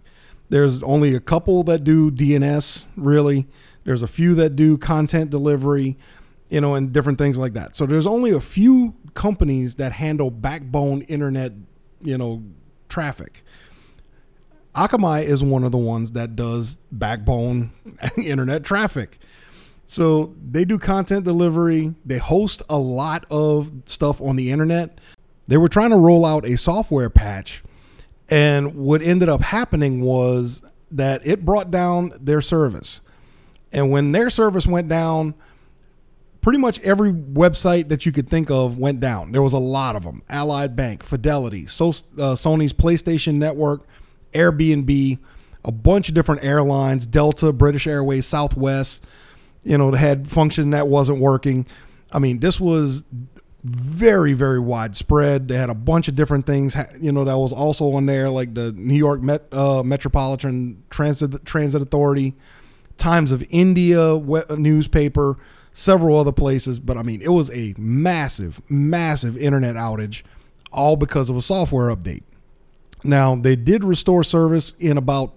There's 0.49 0.81
only 0.83 1.15
a 1.15 1.19
couple 1.19 1.63
that 1.63 1.83
do 1.83 2.11
DNS, 2.11 2.83
really. 2.95 3.47
There's 3.83 4.01
a 4.01 4.07
few 4.07 4.33
that 4.35 4.55
do 4.55 4.77
content 4.77 5.29
delivery 5.29 5.97
you 6.49 6.61
know, 6.61 6.75
and 6.75 6.91
different 6.91 7.17
things 7.17 7.37
like 7.37 7.53
that. 7.53 7.75
So 7.75 7.85
there's 7.85 8.05
only 8.05 8.31
a 8.31 8.39
few 8.39 8.95
companies 9.13 9.75
that 9.75 9.91
handle 9.93 10.29
backbone 10.29 11.01
internet, 11.03 11.53
you 12.01 12.17
know, 12.17 12.43
traffic. 12.89 13.43
Akamai 14.75 15.23
is 15.23 15.41
one 15.41 15.63
of 15.63 15.71
the 15.71 15.77
ones 15.77 16.11
that 16.11 16.35
does 16.35 16.79
backbone 16.91 17.71
internet 18.17 18.63
traffic. 18.63 19.17
So 19.85 20.35
they 20.43 20.65
do 20.65 20.79
content 20.79 21.25
delivery, 21.25 21.93
they 22.05 22.17
host 22.17 22.61
a 22.69 22.77
lot 22.77 23.25
of 23.29 23.71
stuff 23.85 24.21
on 24.21 24.35
the 24.35 24.51
internet. 24.51 24.99
They 25.47 25.57
were 25.57 25.69
trying 25.69 25.91
to 25.91 25.97
roll 25.97 26.25
out 26.25 26.43
a 26.43 26.57
software 26.57 27.09
patch, 27.09 27.63
and 28.29 28.75
what 28.75 29.03
ended 29.03 29.29
up 29.29 29.41
happening 29.41 30.01
was 30.01 30.63
that 30.89 31.25
it 31.25 31.45
brought 31.45 31.69
down 31.69 32.13
their 32.19 32.41
service. 32.41 33.01
And 33.71 33.91
when 33.91 34.11
their 34.11 34.31
service 34.31 34.65
went 34.65 34.87
down, 34.87 35.35
pretty 36.45 36.59
much 36.59 36.79
every 36.81 37.11
website 37.11 37.89
that 37.89 38.05
you 38.05 38.11
could 38.11 38.29
think 38.29 38.51
of 38.51 38.77
went 38.77 38.99
down. 38.99 39.31
There 39.31 39.41
was 39.41 39.53
a 39.53 39.57
lot 39.57 39.95
of 39.95 40.03
them. 40.03 40.21
Allied 40.29 40.75
Bank, 40.75 41.01
Fidelity, 41.01 41.65
so, 41.65 41.89
uh, 41.89 42.35
Sony's 42.35 42.71
PlayStation 42.71 43.33
Network, 43.35 43.87
Airbnb, 44.31 45.17
a 45.63 45.71
bunch 45.71 46.07
of 46.07 46.13
different 46.13 46.43
airlines, 46.43 47.07
Delta, 47.07 47.51
British 47.51 47.87
Airways, 47.87 48.27
Southwest, 48.27 49.03
you 49.63 49.75
know, 49.75 49.91
had 49.93 50.27
function 50.27 50.69
that 50.69 50.87
wasn't 50.87 51.17
working. 51.17 51.65
I 52.11 52.19
mean, 52.19 52.41
this 52.41 52.59
was 52.59 53.03
very 53.63 54.33
very 54.33 54.59
widespread 54.59 55.47
they 55.47 55.55
had 55.55 55.71
a 55.71 55.73
bunch 55.73 56.07
of 56.07 56.15
different 56.15 56.45
things 56.45 56.75
you 57.01 57.11
know 57.11 57.23
that 57.23 57.35
was 57.35 57.51
also 57.51 57.93
on 57.93 58.05
there 58.05 58.29
like 58.29 58.53
the 58.53 58.71
new 58.73 58.93
york 58.93 59.23
Met, 59.23 59.51
uh, 59.51 59.81
metropolitan 59.81 60.83
transit 60.91 61.43
transit 61.45 61.81
authority 61.81 62.35
times 62.97 63.31
of 63.31 63.43
india 63.49 64.21
newspaper 64.55 65.39
several 65.77 66.17
other 66.17 66.31
places 66.31 66.79
but 66.79 66.97
i 66.97 67.03
mean 67.03 67.21
it 67.21 67.29
was 67.29 67.51
a 67.51 67.73
massive 67.77 68.61
massive 68.69 69.35
internet 69.35 69.75
outage 69.75 70.23
all 70.71 70.95
because 70.95 71.29
of 71.29 71.35
a 71.35 71.41
software 71.41 71.93
update 71.93 72.23
now 73.03 73.35
they 73.35 73.55
did 73.55 73.83
restore 73.83 74.23
service 74.23 74.73
in 74.79 74.97
about 74.97 75.33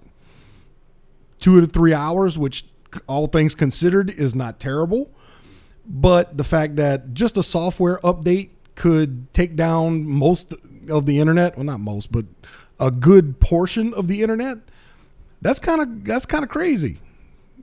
two 1.41 1.61
to 1.61 1.67
three 1.67 1.93
hours 1.93 2.39
which 2.39 2.65
all 3.07 3.27
things 3.27 3.55
considered 3.55 4.11
is 4.11 4.35
not 4.35 4.61
terrible 4.61 5.11
but 5.89 6.37
the 6.37 6.45
fact 6.45 6.77
that 6.77 7.15
just 7.15 7.37
a 7.37 7.43
software 7.43 7.99
update 7.99 8.51
could 8.75 9.33
take 9.35 9.57
down 9.57 10.09
most 10.09 10.55
of 10.89 11.05
the 11.05 11.19
internet, 11.19 11.57
well 11.57 11.65
not 11.65 11.81
most, 11.81 12.13
but 12.13 12.27
a 12.79 12.91
good 12.91 13.41
portion 13.41 13.93
of 13.95 14.07
the 14.07 14.23
internet, 14.23 14.59
that's 15.41 15.59
kind 15.59 15.81
of 15.81 16.05
that's 16.05 16.27
kind 16.27 16.45
of 16.45 16.51
crazy. 16.51 17.01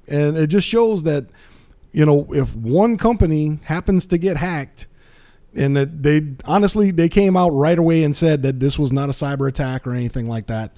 And 0.07 0.35
it 0.35 0.47
just 0.47 0.67
shows 0.67 1.03
that 1.03 1.27
you 1.95 2.05
know, 2.05 2.27
if 2.31 2.53
one 2.57 2.97
company 2.97 3.57
happens 3.63 4.05
to 4.07 4.17
get 4.17 4.35
hacked 4.35 4.87
and 5.55 5.77
that 5.77 6.03
they 6.03 6.21
honestly 6.43 6.91
they 6.91 7.07
came 7.07 7.37
out 7.37 7.51
right 7.51 7.79
away 7.79 8.03
and 8.03 8.13
said 8.13 8.43
that 8.43 8.59
this 8.59 8.77
was 8.77 8.91
not 8.91 9.07
a 9.07 9.13
cyber 9.13 9.47
attack 9.47 9.87
or 9.87 9.93
anything 9.93 10.27
like 10.27 10.47
that. 10.47 10.73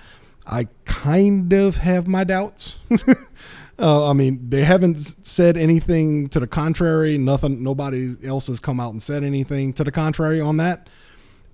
I 0.46 0.68
kind 0.86 1.52
of 1.54 1.78
have 1.78 2.08
my 2.08 2.24
doubts. 2.24 2.78
Uh, 3.80 4.10
I 4.10 4.14
mean, 4.14 4.50
they 4.50 4.64
haven't 4.64 4.96
said 4.98 5.56
anything 5.56 6.30
to 6.30 6.40
the 6.40 6.48
contrary. 6.48 7.16
Nothing. 7.20 7.62
Nobody 7.62 8.16
else 8.26 8.48
has 8.48 8.60
come 8.60 8.80
out 8.80 8.90
and 8.90 9.00
said 9.00 9.24
anything 9.24 9.72
to 9.74 9.84
the 9.84 9.92
contrary 9.92 10.42
on 10.42 10.58
that. 10.58 10.90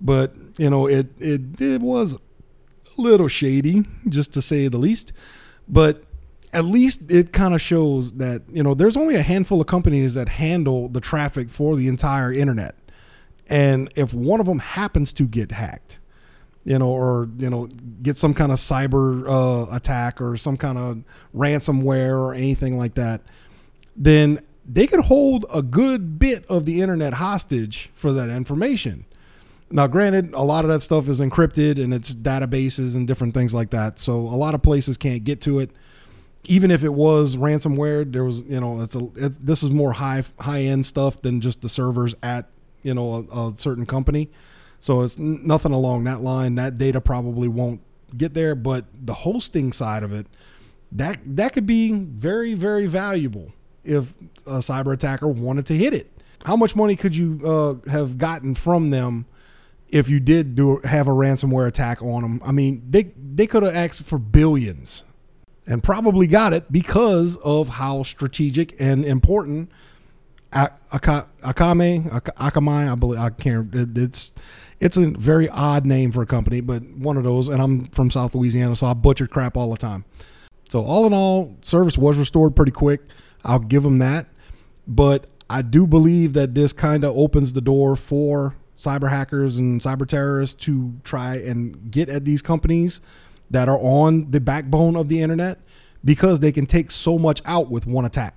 But 0.00 0.34
you 0.56 0.70
know, 0.70 0.86
it 0.86 1.08
it 1.20 1.60
it 1.60 1.82
was 1.82 2.14
a 2.14 2.18
little 2.96 3.28
shady, 3.28 3.84
just 4.08 4.32
to 4.32 4.40
say 4.40 4.68
the 4.68 4.78
least. 4.78 5.12
But 5.68 6.04
at 6.54 6.64
least 6.64 7.10
it 7.10 7.32
kind 7.32 7.54
of 7.54 7.60
shows 7.60 8.12
that 8.14 8.42
you 8.48 8.62
know 8.62 8.74
there's 8.74 8.96
only 8.96 9.16
a 9.16 9.22
handful 9.22 9.60
of 9.60 9.66
companies 9.66 10.14
that 10.14 10.28
handle 10.28 10.88
the 10.88 11.00
traffic 11.00 11.50
for 11.50 11.76
the 11.76 11.88
entire 11.88 12.32
internet, 12.32 12.76
and 13.48 13.92
if 13.96 14.14
one 14.14 14.40
of 14.40 14.46
them 14.46 14.60
happens 14.60 15.12
to 15.14 15.26
get 15.26 15.52
hacked, 15.52 15.98
you 16.64 16.78
know, 16.78 16.88
or 16.88 17.28
you 17.38 17.50
know, 17.50 17.66
get 18.02 18.16
some 18.16 18.32
kind 18.32 18.52
of 18.52 18.58
cyber 18.58 19.28
uh, 19.28 19.74
attack 19.74 20.20
or 20.20 20.36
some 20.36 20.56
kind 20.56 20.78
of 20.78 21.04
ransomware 21.34 22.16
or 22.16 22.32
anything 22.32 22.78
like 22.78 22.94
that, 22.94 23.20
then 23.96 24.38
they 24.64 24.86
could 24.86 25.00
hold 25.00 25.44
a 25.52 25.60
good 25.60 26.18
bit 26.18 26.46
of 26.46 26.64
the 26.64 26.80
internet 26.80 27.14
hostage 27.14 27.90
for 27.94 28.12
that 28.12 28.30
information. 28.30 29.04
Now, 29.70 29.88
granted, 29.88 30.32
a 30.34 30.42
lot 30.42 30.64
of 30.64 30.70
that 30.70 30.80
stuff 30.80 31.08
is 31.08 31.20
encrypted 31.20 31.82
and 31.82 31.92
it's 31.92 32.14
databases 32.14 32.94
and 32.94 33.08
different 33.08 33.34
things 33.34 33.52
like 33.52 33.70
that. 33.70 33.98
So 33.98 34.14
a 34.20 34.36
lot 34.36 34.54
of 34.54 34.62
places 34.62 34.96
can't 34.96 35.24
get 35.24 35.40
to 35.42 35.58
it. 35.58 35.70
Even 36.46 36.70
if 36.70 36.84
it 36.84 36.92
was 36.92 37.36
ransomware, 37.36 38.10
there 38.10 38.24
was, 38.24 38.42
you 38.42 38.60
know, 38.60 38.80
it's 38.80 38.94
a, 38.94 39.08
it's, 39.16 39.38
this 39.38 39.62
is 39.62 39.70
more 39.70 39.92
high 39.92 40.22
high 40.38 40.62
end 40.62 40.84
stuff 40.84 41.22
than 41.22 41.40
just 41.40 41.62
the 41.62 41.68
servers 41.68 42.14
at, 42.22 42.50
you 42.82 42.94
know, 42.94 43.26
a, 43.30 43.46
a 43.46 43.50
certain 43.52 43.86
company. 43.86 44.30
So 44.80 45.02
it's 45.02 45.18
nothing 45.18 45.72
along 45.72 46.04
that 46.04 46.20
line. 46.20 46.56
That 46.56 46.76
data 46.76 47.00
probably 47.00 47.48
won't 47.48 47.80
get 48.16 48.34
there, 48.34 48.54
but 48.54 48.84
the 48.94 49.14
hosting 49.14 49.72
side 49.72 50.02
of 50.02 50.12
it, 50.12 50.26
that 50.92 51.18
that 51.36 51.52
could 51.52 51.66
be 51.66 51.92
very 51.92 52.54
very 52.54 52.86
valuable 52.86 53.52
if 53.82 54.16
a 54.46 54.58
cyber 54.58 54.92
attacker 54.92 55.28
wanted 55.28 55.66
to 55.66 55.74
hit 55.74 55.94
it. 55.94 56.10
How 56.44 56.56
much 56.56 56.76
money 56.76 56.96
could 56.96 57.16
you 57.16 57.40
uh, 57.44 57.90
have 57.90 58.18
gotten 58.18 58.54
from 58.54 58.90
them 58.90 59.24
if 59.88 60.10
you 60.10 60.20
did 60.20 60.54
do 60.54 60.78
have 60.84 61.06
a 61.06 61.10
ransomware 61.10 61.66
attack 61.66 62.02
on 62.02 62.22
them? 62.22 62.40
I 62.44 62.52
mean, 62.52 62.82
they 62.88 63.12
they 63.16 63.46
could 63.46 63.62
have 63.62 63.74
asked 63.74 64.02
for 64.02 64.18
billions 64.18 65.04
and 65.66 65.82
probably 65.82 66.26
got 66.26 66.52
it 66.52 66.70
because 66.70 67.36
of 67.38 67.68
how 67.68 68.02
strategic 68.02 68.78
and 68.80 69.04
important 69.04 69.70
Akame 70.54 72.08
Akamai. 72.10 72.90
I 72.90 72.94
believe 72.94 73.20
I 73.20 73.30
can't. 73.30 73.70
It's 73.74 74.32
it's 74.80 74.96
a 74.96 75.06
very 75.06 75.48
odd 75.48 75.86
name 75.86 76.12
for 76.12 76.22
a 76.22 76.26
company, 76.26 76.60
but 76.60 76.82
one 76.82 77.16
of 77.16 77.24
those. 77.24 77.48
And 77.48 77.60
I'm 77.60 77.86
from 77.86 78.10
South 78.10 78.34
Louisiana, 78.34 78.76
so 78.76 78.86
I 78.86 78.94
butcher 78.94 79.26
crap 79.26 79.56
all 79.56 79.70
the 79.70 79.76
time. 79.76 80.04
So 80.68 80.82
all 80.82 81.06
in 81.06 81.12
all, 81.12 81.56
service 81.62 81.98
was 81.98 82.18
restored 82.18 82.56
pretty 82.56 82.72
quick. 82.72 83.02
I'll 83.44 83.58
give 83.58 83.82
them 83.82 83.98
that. 83.98 84.26
But 84.86 85.26
I 85.50 85.62
do 85.62 85.86
believe 85.86 86.32
that 86.34 86.54
this 86.54 86.72
kind 86.72 87.04
of 87.04 87.16
opens 87.16 87.52
the 87.52 87.60
door 87.60 87.96
for 87.96 88.56
cyber 88.78 89.08
hackers 89.08 89.56
and 89.56 89.80
cyber 89.80 90.06
terrorists 90.06 90.56
to 90.64 90.94
try 91.04 91.36
and 91.36 91.90
get 91.90 92.08
at 92.08 92.24
these 92.24 92.42
companies 92.42 93.00
that 93.54 93.68
are 93.68 93.78
on 93.78 94.30
the 94.30 94.40
backbone 94.40 94.94
of 94.96 95.08
the 95.08 95.20
internet 95.20 95.58
because 96.04 96.40
they 96.40 96.52
can 96.52 96.66
take 96.66 96.90
so 96.90 97.18
much 97.18 97.40
out 97.44 97.70
with 97.70 97.86
one 97.86 98.04
attack. 98.04 98.36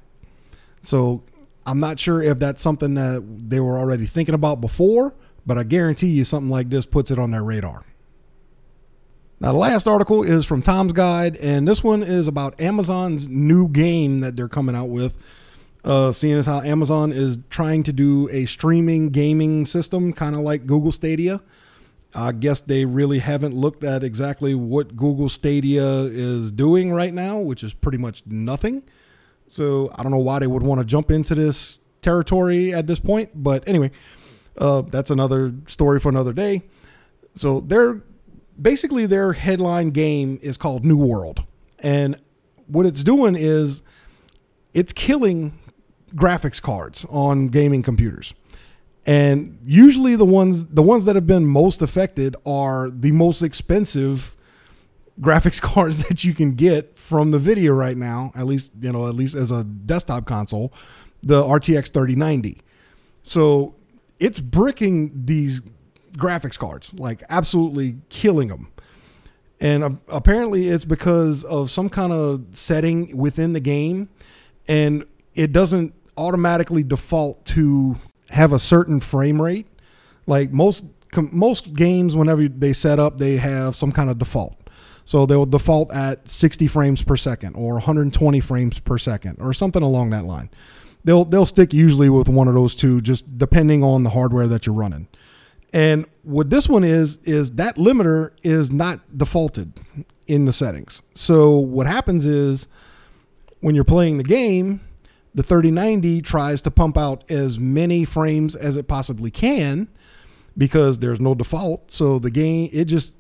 So 0.82 1.24
I'm 1.66 1.80
not 1.80 2.00
sure 2.00 2.24
if 2.24 2.40
that's 2.40 2.62
something 2.62 2.94
that 2.96 3.24
they 3.50 3.60
were 3.60 3.78
already 3.78 4.06
thinking 4.06 4.36
about 4.36 4.62
before 4.62 5.14
but 5.48 5.58
I 5.58 5.64
guarantee 5.64 6.10
you 6.10 6.26
something 6.26 6.52
like 6.52 6.70
this 6.70 6.86
puts 6.86 7.10
it 7.10 7.18
on 7.18 7.32
their 7.32 7.44
radar. 7.44 7.86
Now, 9.40 9.54
the 9.54 9.58
last 9.58 9.88
article 9.88 10.24
is 10.24 10.46
from 10.46 10.62
Tom's 10.62 10.92
Guide, 10.92 11.38
and 11.38 11.68
this 11.68 11.84
one 11.84 12.04
is 12.04 12.28
about 12.28 12.60
Amazon's 12.60 13.28
new 13.30 13.70
game 13.70 14.20
that 14.20 14.36
they're 14.36 14.50
coming 14.50 14.76
out 14.76 14.90
with. 14.90 15.18
Uh, 15.86 16.12
seeing 16.12 16.38
as 16.38 16.48
how 16.48 16.60
Amazon 16.62 17.14
is 17.14 17.40
trying 17.50 17.84
to 17.84 17.94
do 17.94 18.28
a 18.30 18.46
streaming 18.46 19.10
gaming 19.10 19.66
system, 19.66 20.12
kind 20.12 20.36
of 20.36 20.42
like 20.42 20.66
Google 20.66 20.92
Stadia. 20.92 21.40
I 22.16 22.32
guess 22.32 22.62
they 22.62 22.86
really 22.86 23.20
haven't 23.20 23.54
looked 23.54 23.84
at 23.84 24.04
exactly 24.04 24.56
what 24.56 24.96
Google 24.96 25.30
Stadia 25.30 25.84
is 25.84 26.52
doing 26.52 26.92
right 26.92 27.14
now, 27.14 27.40
which 27.40 27.64
is 27.64 27.74
pretty 27.74 27.98
much 27.98 28.24
nothing. 28.26 28.84
So 29.48 29.92
I 29.96 30.04
don't 30.04 30.12
know 30.12 30.18
why 30.18 30.40
they 30.40 30.48
would 30.48 30.64
want 30.64 30.80
to 30.80 30.86
jump 30.86 31.12
into 31.12 31.36
this 31.36 31.80
territory 32.02 32.74
at 32.74 32.88
this 32.88 33.00
point. 33.00 33.32
But 33.36 33.68
anyway, 33.68 33.92
uh, 34.58 34.82
that's 34.82 35.12
another 35.12 35.54
story 35.68 36.00
for 36.00 36.10
another 36.10 36.34
day. 36.34 36.64
So 37.34 37.60
their 37.60 38.04
basically 38.60 39.06
their 39.06 39.34
headline 39.34 39.92
game 39.92 40.40
is 40.42 40.58
called 40.58 40.86
New 40.86 40.98
World, 40.98 41.44
and 41.80 42.20
what 42.66 42.86
it's 42.86 43.04
doing 43.04 43.36
is 43.38 43.84
it's 44.74 44.92
killing 44.92 45.58
graphics 46.16 46.62
cards 46.62 47.06
on 47.10 47.48
gaming 47.48 47.84
computers. 47.84 48.34
And 49.08 49.58
usually 49.66 50.18
the 50.18 50.26
ones 50.26 50.66
the 50.66 50.84
ones 50.84 51.06
that 51.06 51.16
have 51.16 51.26
been 51.26 51.46
most 51.46 51.82
affected 51.82 52.36
are 52.46 52.90
the 52.90 53.12
most 53.14 53.42
expensive 53.42 54.36
graphics 55.20 55.62
cards 55.74 56.04
that 56.04 56.24
you 56.24 56.34
can 56.34 56.54
get 56.56 56.98
from 56.98 57.32
Nvidia 57.32 57.76
right 57.76 57.98
now, 57.98 58.32
at 58.36 58.46
least, 58.46 58.74
you 58.82 58.92
know, 58.92 59.08
at 59.08 59.16
least 59.16 59.34
as 59.34 59.50
a 59.50 59.64
desktop 59.64 60.26
console, 60.26 60.74
the 61.24 61.42
RTX 61.42 61.92
3090. 61.92 62.60
So 63.24 63.76
it's 64.20 64.42
bricking 64.42 65.26
these 65.26 65.62
graphics 66.18 66.58
cards, 66.58 66.94
like 66.94 67.24
absolutely 67.30 67.98
killing 68.10 68.50
them. 68.50 68.68
And 69.60 70.00
apparently, 70.08 70.68
it's 70.68 70.86
because 70.86 71.44
of 71.44 71.72
some 71.72 71.90
kind 71.90 72.12
of 72.14 72.46
setting 72.52 73.16
within 73.18 73.54
the 73.54 73.60
game, 73.60 74.10
and 74.68 75.04
it 75.34 75.52
doesn't 75.52 75.96
automatically 76.16 76.84
default 76.84 77.44
to 77.46 77.96
have 78.30 78.54
a 78.54 78.60
certain 78.60 79.00
frame 79.00 79.42
rate. 79.42 79.68
Like 80.26 80.52
most 80.52 80.86
most 81.32 81.74
games, 81.74 82.16
whenever 82.16 82.48
they 82.48 82.74
set 82.74 83.00
up, 83.00 83.18
they 83.18 83.38
have 83.38 83.76
some 83.76 83.92
kind 83.92 84.10
of 84.10 84.18
default. 84.18 84.56
So 85.06 85.26
they'll 85.26 85.46
default 85.46 85.92
at 85.94 86.28
60 86.28 86.68
frames 86.68 87.02
per 87.02 87.16
second 87.16 87.56
or 87.56 87.74
120 87.76 88.40
frames 88.42 88.80
per 88.80 88.98
second 88.98 89.38
or 89.40 89.54
something 89.54 89.82
along 89.82 90.10
that 90.10 90.26
line 90.26 90.50
they'll 91.08 91.26
they'll 91.26 91.46
stick 91.46 91.74
usually 91.74 92.10
with 92.10 92.30
one 92.30 92.48
of 92.48 92.54
those 92.54 92.76
two, 92.76 93.02
just 93.02 93.38
depending 93.38 93.84
on 93.84 94.04
the 94.04 94.12
hardware 94.12 94.48
that 94.48 94.68
you're 94.68 94.76
running. 94.76 95.08
And 95.74 96.06
what 96.24 96.50
this 96.50 96.70
one 96.70 96.84
is 96.84 97.18
is 97.24 97.54
that 97.54 97.78
limiter 97.78 98.32
is 98.44 98.72
not 98.72 99.18
defaulted 99.18 99.74
in 100.28 100.46
the 100.46 100.54
settings. 100.54 101.02
So 101.16 101.58
what 101.58 101.88
happens 101.88 102.26
is 102.26 102.68
when 103.62 103.74
you're 103.74 103.84
playing 103.84 104.18
the 104.18 104.24
game, 104.24 104.82
the 105.38 105.44
3090 105.44 106.24
tries 106.24 106.64
to 106.64 106.72
pump 106.72 106.98
out 106.98 107.30
as 107.30 107.60
many 107.60 108.04
frames 108.04 108.56
as 108.56 108.76
it 108.76 108.88
possibly 108.88 109.30
can 109.30 109.88
because 110.58 110.98
there's 110.98 111.22
no 111.22 111.36
default. 111.36 111.92
So 111.92 112.18
the 112.18 112.32
game 112.32 112.72
it 112.74 112.86
just 112.86 113.14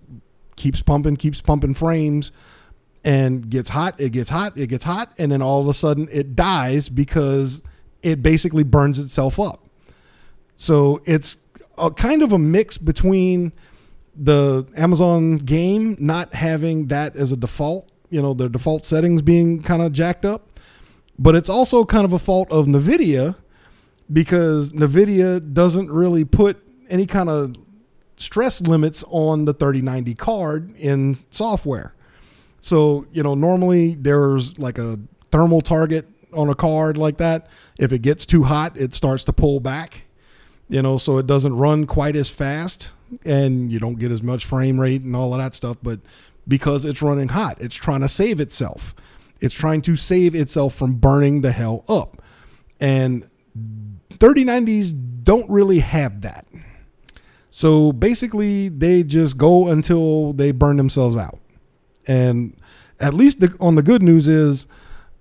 keeps 0.55 0.81
pumping, 0.81 1.15
keeps 1.15 1.41
pumping 1.41 1.75
frames 1.75 2.31
and 3.05 3.47
gets 3.47 3.69
hot, 3.69 4.01
it 4.01 4.13
gets 4.13 4.31
hot, 4.31 4.57
it 4.57 4.65
gets 4.65 4.83
hot, 4.83 5.13
and 5.19 5.31
then 5.31 5.43
all 5.43 5.61
of 5.61 5.67
a 5.67 5.75
sudden 5.75 6.07
it 6.11 6.35
dies 6.35 6.89
because 6.89 7.61
it 8.01 8.23
basically 8.23 8.63
burns 8.63 8.97
itself 8.97 9.39
up. 9.39 9.63
So 10.55 10.99
it's 11.05 11.37
a 11.77 11.91
kind 11.91 12.23
of 12.23 12.31
a 12.31 12.39
mix 12.39 12.79
between 12.79 13.53
the 14.15 14.67
Amazon 14.75 15.37
game 15.37 15.95
not 15.99 16.33
having 16.33 16.87
that 16.87 17.15
as 17.15 17.31
a 17.31 17.37
default 17.37 17.91
you 18.09 18.21
know, 18.21 18.33
the 18.33 18.49
default 18.49 18.85
settings 18.85 19.21
being 19.21 19.61
kind 19.61 19.81
of 19.81 19.91
jacked 19.91 20.25
up. 20.25 20.56
But 21.19 21.35
it's 21.35 21.49
also 21.49 21.83
kind 21.85 22.05
of 22.05 22.13
a 22.13 22.19
fault 22.19 22.51
of 22.51 22.67
NVIDIA 22.67 23.35
because 24.11 24.71
NVIDIA 24.71 25.53
doesn't 25.53 25.91
really 25.91 26.23
put 26.23 26.63
any 26.89 27.05
kind 27.05 27.29
of 27.29 27.55
stress 28.17 28.61
limits 28.61 29.03
on 29.09 29.45
the 29.45 29.53
3090 29.53 30.15
card 30.15 30.75
in 30.77 31.17
software. 31.31 31.93
So, 32.59 33.05
you 33.11 33.23
know, 33.23 33.35
normally 33.35 33.95
there's 33.95 34.57
like 34.59 34.77
a 34.77 34.99
thermal 35.31 35.61
target 35.61 36.07
on 36.33 36.49
a 36.49 36.55
card 36.55 36.97
like 36.97 37.17
that. 37.17 37.49
If 37.79 37.91
it 37.91 38.01
gets 38.01 38.25
too 38.25 38.43
hot, 38.43 38.77
it 38.77 38.93
starts 38.93 39.23
to 39.25 39.33
pull 39.33 39.59
back, 39.59 40.05
you 40.69 40.81
know, 40.81 40.97
so 40.97 41.17
it 41.17 41.27
doesn't 41.27 41.55
run 41.55 41.85
quite 41.85 42.15
as 42.15 42.29
fast 42.29 42.93
and 43.23 43.71
you 43.71 43.79
don't 43.79 43.99
get 43.99 44.11
as 44.11 44.21
much 44.21 44.45
frame 44.45 44.79
rate 44.79 45.01
and 45.01 45.15
all 45.15 45.33
of 45.33 45.39
that 45.39 45.53
stuff. 45.53 45.77
But 45.81 45.99
because 46.47 46.85
it's 46.85 47.01
running 47.01 47.29
hot, 47.29 47.61
it's 47.61 47.75
trying 47.75 48.01
to 48.01 48.09
save 48.09 48.39
itself. 48.39 48.95
It's 49.39 49.53
trying 49.53 49.81
to 49.83 49.95
save 49.95 50.35
itself 50.35 50.75
from 50.75 50.95
burning 50.95 51.41
the 51.41 51.51
hell 51.51 51.83
up. 51.87 52.21
And 52.79 53.23
3090s 54.09 55.23
don't 55.23 55.49
really 55.49 55.79
have 55.79 56.21
that. 56.21 56.45
So 57.51 57.91
basically, 57.91 58.69
they 58.69 59.03
just 59.03 59.37
go 59.37 59.69
until 59.69 60.33
they 60.33 60.51
burn 60.51 60.77
themselves 60.77 61.17
out. 61.17 61.39
And 62.07 62.55
at 62.99 63.13
least 63.13 63.39
the, 63.39 63.55
on 63.59 63.75
the 63.75 63.83
good 63.83 64.01
news 64.01 64.27
is 64.27 64.67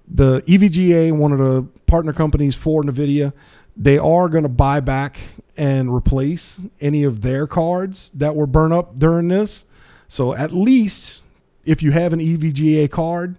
the 0.07 0.41
EVGA, 0.43 1.13
one 1.13 1.33
of 1.33 1.39
the 1.39 1.63
partner 1.87 2.13
companies 2.13 2.55
for 2.55 2.83
NVIDIA, 2.83 3.33
they 3.77 3.99
are 3.99 4.29
going 4.29 4.45
to 4.45 4.49
buy 4.49 4.81
back 4.81 5.19
and 5.57 5.93
replace 5.93 6.61
any 6.81 7.03
of 7.03 7.23
their 7.23 7.47
cards 7.47 8.11
that 8.15 8.37
were 8.37 8.47
burned 8.47 8.73
up 8.73 8.99
during 8.99 9.29
this. 9.29 9.65
So 10.09 10.35
at 10.35 10.53
least 10.53 11.23
if 11.65 11.83
you 11.83 11.91
have 11.91 12.13
an 12.13 12.21
EVGA 12.21 12.91
card, 12.91 13.37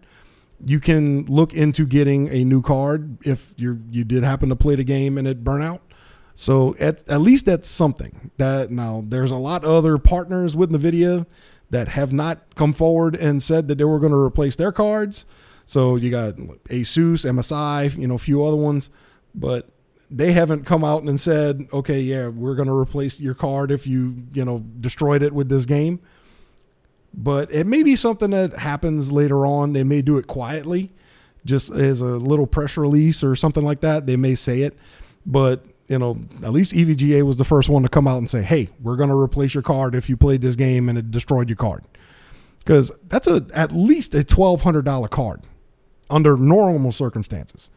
you 0.66 0.80
can 0.80 1.26
look 1.26 1.54
into 1.54 1.86
getting 1.86 2.30
a 2.30 2.44
new 2.44 2.62
card 2.62 3.18
if 3.26 3.54
you 3.58 3.80
you 3.90 4.04
did 4.04 4.24
happen 4.24 4.50
to 4.50 4.56
play 4.56 4.76
the 4.76 4.84
game 4.84 5.18
and 5.18 5.28
it 5.28 5.44
burn 5.44 5.62
out. 5.62 5.82
So 6.34 6.76
at, 6.80 7.10
at 7.10 7.22
least 7.22 7.46
that's 7.46 7.68
something. 7.68 8.32
That 8.38 8.72
now 8.72 9.04
there's 9.08 9.32
a 9.32 9.36
lot 9.36 9.64
of 9.64 9.72
other 9.72 9.98
partners 9.98 10.56
with 10.56 10.72
Nvidia 10.72 11.26
that 11.70 11.90
have 11.90 12.14
not 12.14 12.56
come 12.56 12.74
forward 12.74 13.16
and 13.16 13.42
said 13.42 13.68
that 13.68 13.78
they 13.78 13.84
were 13.84 14.00
going 14.00 14.12
to 14.12 14.18
replace 14.18 14.56
their 14.56 14.72
cards. 14.72 15.26
So 15.66 15.96
you 15.96 16.10
got 16.12 16.36
Asus, 16.36 17.26
MSI, 17.26 17.98
you 17.98 18.08
know, 18.08 18.16
a 18.16 18.20
few 18.20 18.46
other 18.46 18.56
ones, 18.56 18.90
but 19.36 19.68
they 20.10 20.32
haven't 20.32 20.66
come 20.66 20.86
out 20.86 21.04
and 21.04 21.20
said, 21.20 21.68
okay, 21.74 22.00
yeah, 22.00 22.30
we're 22.30 22.56
going 22.56 22.70
to 22.70 22.74
replace 22.74 23.20
your 23.20 23.34
card 23.34 23.72
if 23.72 23.86
you, 23.86 24.16
you 24.34 24.46
know, 24.46 24.60
destroyed 24.80 25.22
it 25.24 25.34
with 25.34 25.50
this 25.50 25.66
game. 25.66 26.00
But 27.14 27.52
it 27.52 27.66
may 27.66 27.84
be 27.84 27.96
something 27.96 28.30
that 28.32 28.54
happens 28.54 29.12
later 29.12 29.46
on. 29.46 29.74
They 29.74 29.84
may 29.84 30.02
do 30.02 30.18
it 30.18 30.28
quietly, 30.28 30.92
just 31.46 31.72
as 31.72 32.02
a 32.02 32.06
little 32.06 32.48
press 32.48 32.78
release 32.78 33.24
or 33.24 33.36
something 33.36 33.64
like 33.64 33.82
that. 33.82 34.06
They 34.06 34.18
may 34.18 34.36
say 34.36 34.62
it, 34.62 34.78
but 35.26 35.66
you 35.88 35.98
know, 35.98 36.20
at 36.44 36.52
least 36.52 36.74
EVGA 36.74 37.24
was 37.24 37.38
the 37.38 37.46
first 37.46 37.70
one 37.70 37.84
to 37.84 37.90
come 37.90 38.08
out 38.08 38.18
and 38.18 38.30
say, 38.30 38.44
"Hey, 38.44 38.70
we're 38.82 38.98
going 38.98 39.10
to 39.10 39.16
replace 39.16 39.54
your 39.54 39.64
card 39.64 39.96
if 39.96 40.10
you 40.10 40.18
played 40.18 40.42
this 40.42 40.56
game 40.56 40.90
and 40.90 40.98
it 40.98 41.12
destroyed 41.12 41.50
your 41.50 41.56
card," 41.56 41.84
because 42.60 42.92
that's 43.08 43.28
a 43.28 43.46
at 43.54 43.72
least 43.72 44.14
a 44.14 44.24
twelve 44.24 44.62
hundred 44.62 44.86
dollar 44.86 45.08
card 45.08 45.42
under 46.10 46.38
normal 46.38 46.92
circumstances. 46.92 47.70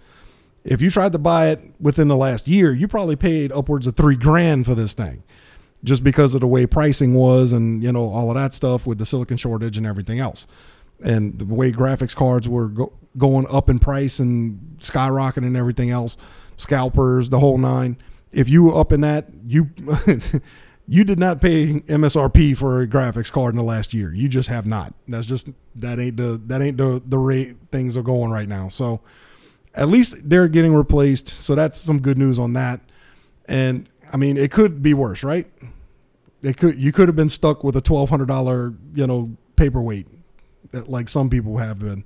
If 0.65 0.83
you 0.83 0.91
tried 0.91 1.13
to 1.13 1.19
buy 1.19 1.49
it 1.49 1.61
within 1.81 2.09
the 2.09 2.17
last 2.17 2.47
year, 2.47 2.75
you 2.75 2.89
probably 2.89 3.17
paid 3.17 3.53
upwards 3.53 3.87
of 3.87 3.97
three 3.97 4.17
grand 4.17 4.67
for 4.67 4.75
this 4.75 4.93
thing 4.93 5.23
just 5.85 6.05
because 6.05 6.35
of 6.35 6.41
the 6.41 6.47
way 6.47 6.67
pricing 6.67 7.15
was 7.15 7.53
and 7.53 7.83
you 7.83 7.93
know 7.93 8.11
all 8.11 8.31
of 8.31 8.37
that 8.37 8.53
stuff 8.53 8.87
with 8.87 8.99
the 8.99 9.07
silicon 9.07 9.37
shortage 9.37 9.77
and 9.77 9.87
everything 9.87 10.19
else. 10.19 10.47
And 11.03 11.39
the 11.39 11.47
way 11.47 11.73
graphics 11.73 12.15
cards 12.15 12.49
were 12.49 12.69
go- 12.69 12.93
going 13.17 13.47
up 13.51 13.69
in 13.71 13.79
price 13.79 14.19
and 14.19 14.77
skyrocketing 14.81 15.47
and 15.47 15.57
everything 15.57 15.91
else 15.91 16.17
scalpers 16.57 17.31
the 17.31 17.39
whole 17.39 17.59
nine. 17.59 17.97
If 18.33 18.51
you 18.51 18.65
were 18.65 18.79
up 18.79 18.93
in 18.93 19.01
that 19.01 19.29
you 19.47 19.71
you 20.87 21.05
did 21.05 21.19
not 21.19 21.41
pay 21.41 21.69
msrp 21.69 22.57
for 22.57 22.83
a 22.83 22.87
graphics 22.87 23.31
card 23.31 23.55
in 23.55 23.57
the 23.57 23.63
last 23.63 23.95
year. 23.95 24.13
You 24.13 24.29
just 24.29 24.49
have 24.49 24.67
not. 24.67 24.93
That's 25.09 25.27
just 25.27 25.49
that 25.77 25.99
ain't 25.99 26.17
the 26.17 26.41
that 26.47 26.61
ain't 26.61 26.77
the 26.77 27.03
the 27.07 27.19
rate 27.19 27.57
things 27.73 27.97
are 27.97 28.03
going 28.03 28.31
right 28.31 28.49
now. 28.49 28.69
So 28.69 29.01
at 29.75 29.89
least 29.89 30.29
they're 30.29 30.49
getting 30.49 30.75
replaced. 30.75 31.29
So 31.29 31.55
that's 31.55 31.79
some 31.79 32.01
good 32.01 32.19
news 32.19 32.39
on 32.39 32.55
that. 32.55 32.81
And 33.47 33.89
I 34.13 34.17
mean, 34.17 34.37
it 34.37 34.51
could 34.51 34.83
be 34.83 34.95
worse, 34.95 35.23
right? 35.23 35.47
It 36.43 36.57
could 36.57 36.81
you 36.81 36.93
could 36.93 37.09
have 37.09 37.17
been 37.17 37.29
stuck 37.29 37.63
with 37.63 37.77
a 37.77 37.81
twelve 37.81 38.11
hundred 38.11 38.29
dollar 38.29 38.75
you 38.95 39.07
know 39.07 39.37
paperweight, 39.57 40.07
like 40.87 41.09
some 41.09 41.29
people 41.29 41.59
have 41.59 41.79
been. 41.79 42.05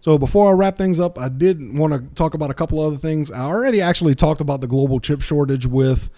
So 0.00 0.16
before 0.16 0.50
I 0.50 0.52
wrap 0.52 0.76
things 0.76 0.98
up, 0.98 1.18
I 1.18 1.28
did 1.28 1.76
want 1.76 1.92
to 1.92 2.14
talk 2.14 2.32
about 2.34 2.50
a 2.50 2.54
couple 2.54 2.80
other 2.80 2.96
things. 2.96 3.30
I 3.30 3.40
already 3.40 3.82
actually 3.82 4.14
talked 4.14 4.40
about 4.40 4.62
the 4.62 4.66
global 4.66 4.98
chip 4.98 5.20
shortage 5.20 5.66
with 5.66 6.10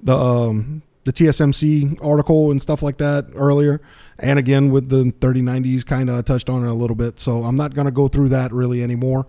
the 0.00 0.16
um, 0.16 0.82
the 1.04 1.12
TSMC 1.12 2.04
article 2.04 2.50
and 2.50 2.60
stuff 2.60 2.82
like 2.82 2.96
that 2.98 3.26
earlier, 3.34 3.80
and 4.18 4.38
again 4.38 4.70
with 4.70 4.88
the 4.88 5.12
3090s, 5.20 5.84
kind 5.84 6.10
of 6.10 6.24
touched 6.24 6.48
on 6.48 6.64
it 6.64 6.68
a 6.68 6.74
little 6.74 6.96
bit. 6.96 7.18
So 7.18 7.44
I'm 7.44 7.56
not 7.56 7.74
going 7.74 7.86
to 7.86 7.92
go 7.92 8.08
through 8.08 8.30
that 8.30 8.52
really 8.52 8.82
anymore. 8.82 9.26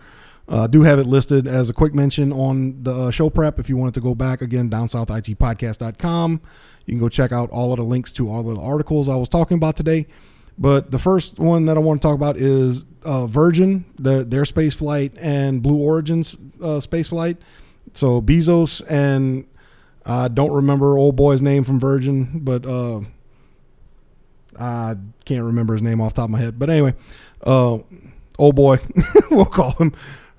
Uh, 0.48 0.68
do 0.68 0.84
have 0.84 1.00
it 1.00 1.08
listed 1.08 1.48
as 1.48 1.70
a 1.72 1.74
quick 1.74 1.96
mention 1.96 2.32
on 2.32 2.84
the 2.84 2.94
uh, 2.94 3.12
show 3.12 3.32
prep 3.32 3.60
if 3.60 3.68
you 3.68 3.76
wanted 3.76 3.96
to 3.96 4.00
go 4.02 4.14
back 4.14 4.44
again 4.44 4.70
down 4.70 4.86
southitpodcast.com 4.86 6.40
you 6.86 6.92
can 6.92 7.00
go 7.00 7.10
check 7.10 7.32
out 7.32 7.50
all 7.50 7.74
of 7.74 7.78
the 7.78 7.84
links 7.84 8.14
to 8.14 8.30
all 8.30 8.48
of 8.48 8.56
the 8.56 8.62
articles 8.62 9.10
i 9.10 9.16
was 9.16 9.30
talking 9.30 9.58
about 9.58 9.76
today. 9.76 10.06
But 10.58 10.92
the 10.92 11.00
first 11.00 11.40
one 11.40 11.66
that 11.66 11.78
i 11.78 11.80
want 11.80 12.02
to 12.02 12.08
talk 12.08 12.16
about 12.16 12.38
is 12.38 12.86
uh, 13.04 13.26
virgin 13.26 13.86
their, 13.98 14.24
their 14.24 14.46
space 14.46 14.76
flight 14.76 15.14
and 15.20 15.64
blue 15.64 15.78
origins 15.78 16.38
uh, 16.62 16.80
space 16.80 17.10
flight. 17.10 17.38
So 17.94 18.22
bezos 18.22 18.84
and 18.88 19.48
i 20.06 20.28
don't 20.28 20.52
remember 20.52 20.98
old 20.98 21.16
boy's 21.16 21.42
name 21.42 21.64
from 21.64 21.80
virgin 21.80 22.40
but 22.40 22.68
uh, 22.68 23.02
i 24.60 24.94
can't 25.26 25.44
remember 25.44 25.74
his 25.74 25.82
name 25.82 26.00
off 26.00 26.14
the 26.14 26.22
top 26.22 26.26
of 26.26 26.32
my 26.32 26.40
head. 26.40 26.60
But 26.60 26.70
anyway 26.70 26.94
old 28.38 28.56
boy 28.56 28.78
we'll 29.32 29.46
call 29.46 29.72
him 29.72 29.92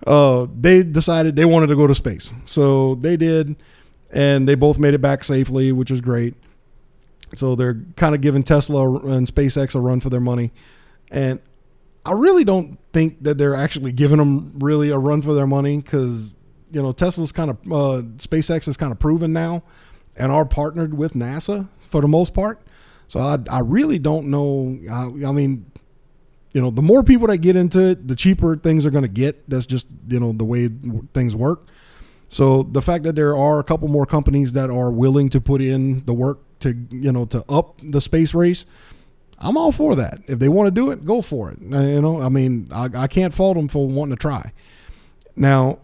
uh, 0.07 0.47
they 0.59 0.83
decided 0.83 1.37
they 1.37 1.45
wanted 1.45 1.69
to 1.69 1.77
go 1.77 1.87
to 1.87 1.95
space. 1.95 2.33
So 2.45 2.97
they 2.97 3.17
did, 3.17 3.57
and 4.13 4.49
they 4.49 4.55
both 4.55 4.79
made 4.79 4.95
it 4.95 5.01
back 5.01 5.25
safely, 5.25 5.73
which 5.73 5.91
is 5.91 6.01
great. 6.01 6.35
So 7.35 7.55
they're 7.55 7.81
kind 7.97 8.15
of 8.15 8.21
giving 8.21 8.43
Tesla 8.43 8.89
and 9.07 9.27
SpaceX 9.27 9.75
a 9.75 9.81
run 9.81 10.01
for 10.01 10.11
their 10.11 10.21
money. 10.21 10.53
And 11.11 11.41
I 12.05 12.13
really 12.13 12.45
don't 12.45 12.79
think 12.93 13.23
that 13.25 13.37
they're 13.37 13.57
actually 13.57 13.93
giving 13.93 14.19
them 14.19 14.53
really 14.59 14.91
a 14.91 14.99
run 14.99 15.23
for 15.23 15.35
their 15.35 15.47
money 15.47 15.79
because, 15.79 16.37
you 16.71 16.83
know, 16.83 16.93
Tesla's 16.93 17.33
kind 17.33 17.51
of, 17.51 17.57
uh, 17.67 18.03
SpaceX 18.19 18.69
is 18.69 18.77
kind 18.77 18.93
of 18.93 18.99
proven 18.99 19.33
now 19.33 19.65
and 20.17 20.31
are 20.31 20.45
partnered 20.45 20.95
with 20.95 21.15
NASA 21.15 21.69
for 21.81 22.01
the 22.01 22.09
most 22.09 22.33
part. 22.33 22.61
So 23.09 23.21
I, 23.21 23.39
I 23.51 23.61
really 23.61 23.99
don't 23.99 24.29
know. 24.29 24.79
I, 24.91 25.29
I 25.29 25.33
mean, 25.33 25.71
you 26.57 26.62
know, 26.62 26.71
the 26.71 26.81
more 26.81 27.03
people 27.03 27.27
that 27.27 27.37
get 27.38 27.55
into 27.55 27.90
it, 27.90 28.09
the 28.09 28.16
cheaper 28.16 28.57
things 28.57 28.87
are 28.87 28.90
going 28.90 29.03
to 29.03 29.09
get. 29.09 29.47
That's 29.47 29.66
just, 29.66 29.88
you 30.09 30.19
know, 30.19 30.33
the 30.33 30.47
way 30.47 30.71
things 31.12 31.37
work. 31.37 31.69
So 32.29 32.62
the 32.62 32.81
fact 32.81 33.05
that 33.05 33.14
there 33.14 33.37
are 33.37 33.61
a 33.61 33.62
couple 33.62 33.88
more 33.88 34.07
companies 34.07 34.55
that 34.55 34.71
are 34.71 34.90
willing 34.90 35.29
to 35.29 35.40
put 35.42 35.61
in 35.61 36.03
the 36.07 36.15
work 36.15 36.38
to, 36.61 36.75
you 36.88 37.13
know, 37.13 37.27
to 37.27 37.44
up 37.50 37.79
the 37.83 38.00
space 38.00 38.33
race, 38.33 38.65
I'm 39.38 39.59
all 39.59 39.71
for 39.71 39.96
that. 39.96 40.21
If 40.29 40.38
they 40.38 40.48
want 40.48 40.69
to 40.69 40.71
do 40.71 40.92
it, 40.92 41.04
go 41.04 41.21
for 41.21 41.50
it. 41.50 41.59
Uh, 41.61 41.81
you 41.81 42.00
know, 42.00 42.23
I 42.23 42.31
mean, 42.31 42.71
I, 42.73 42.88
I 42.94 43.07
can't 43.07 43.35
fault 43.35 43.59
them 43.59 43.69
for 43.69 43.87
wanting 43.87 44.17
to 44.17 44.19
try. 44.19 44.54
Now, 45.37 45.81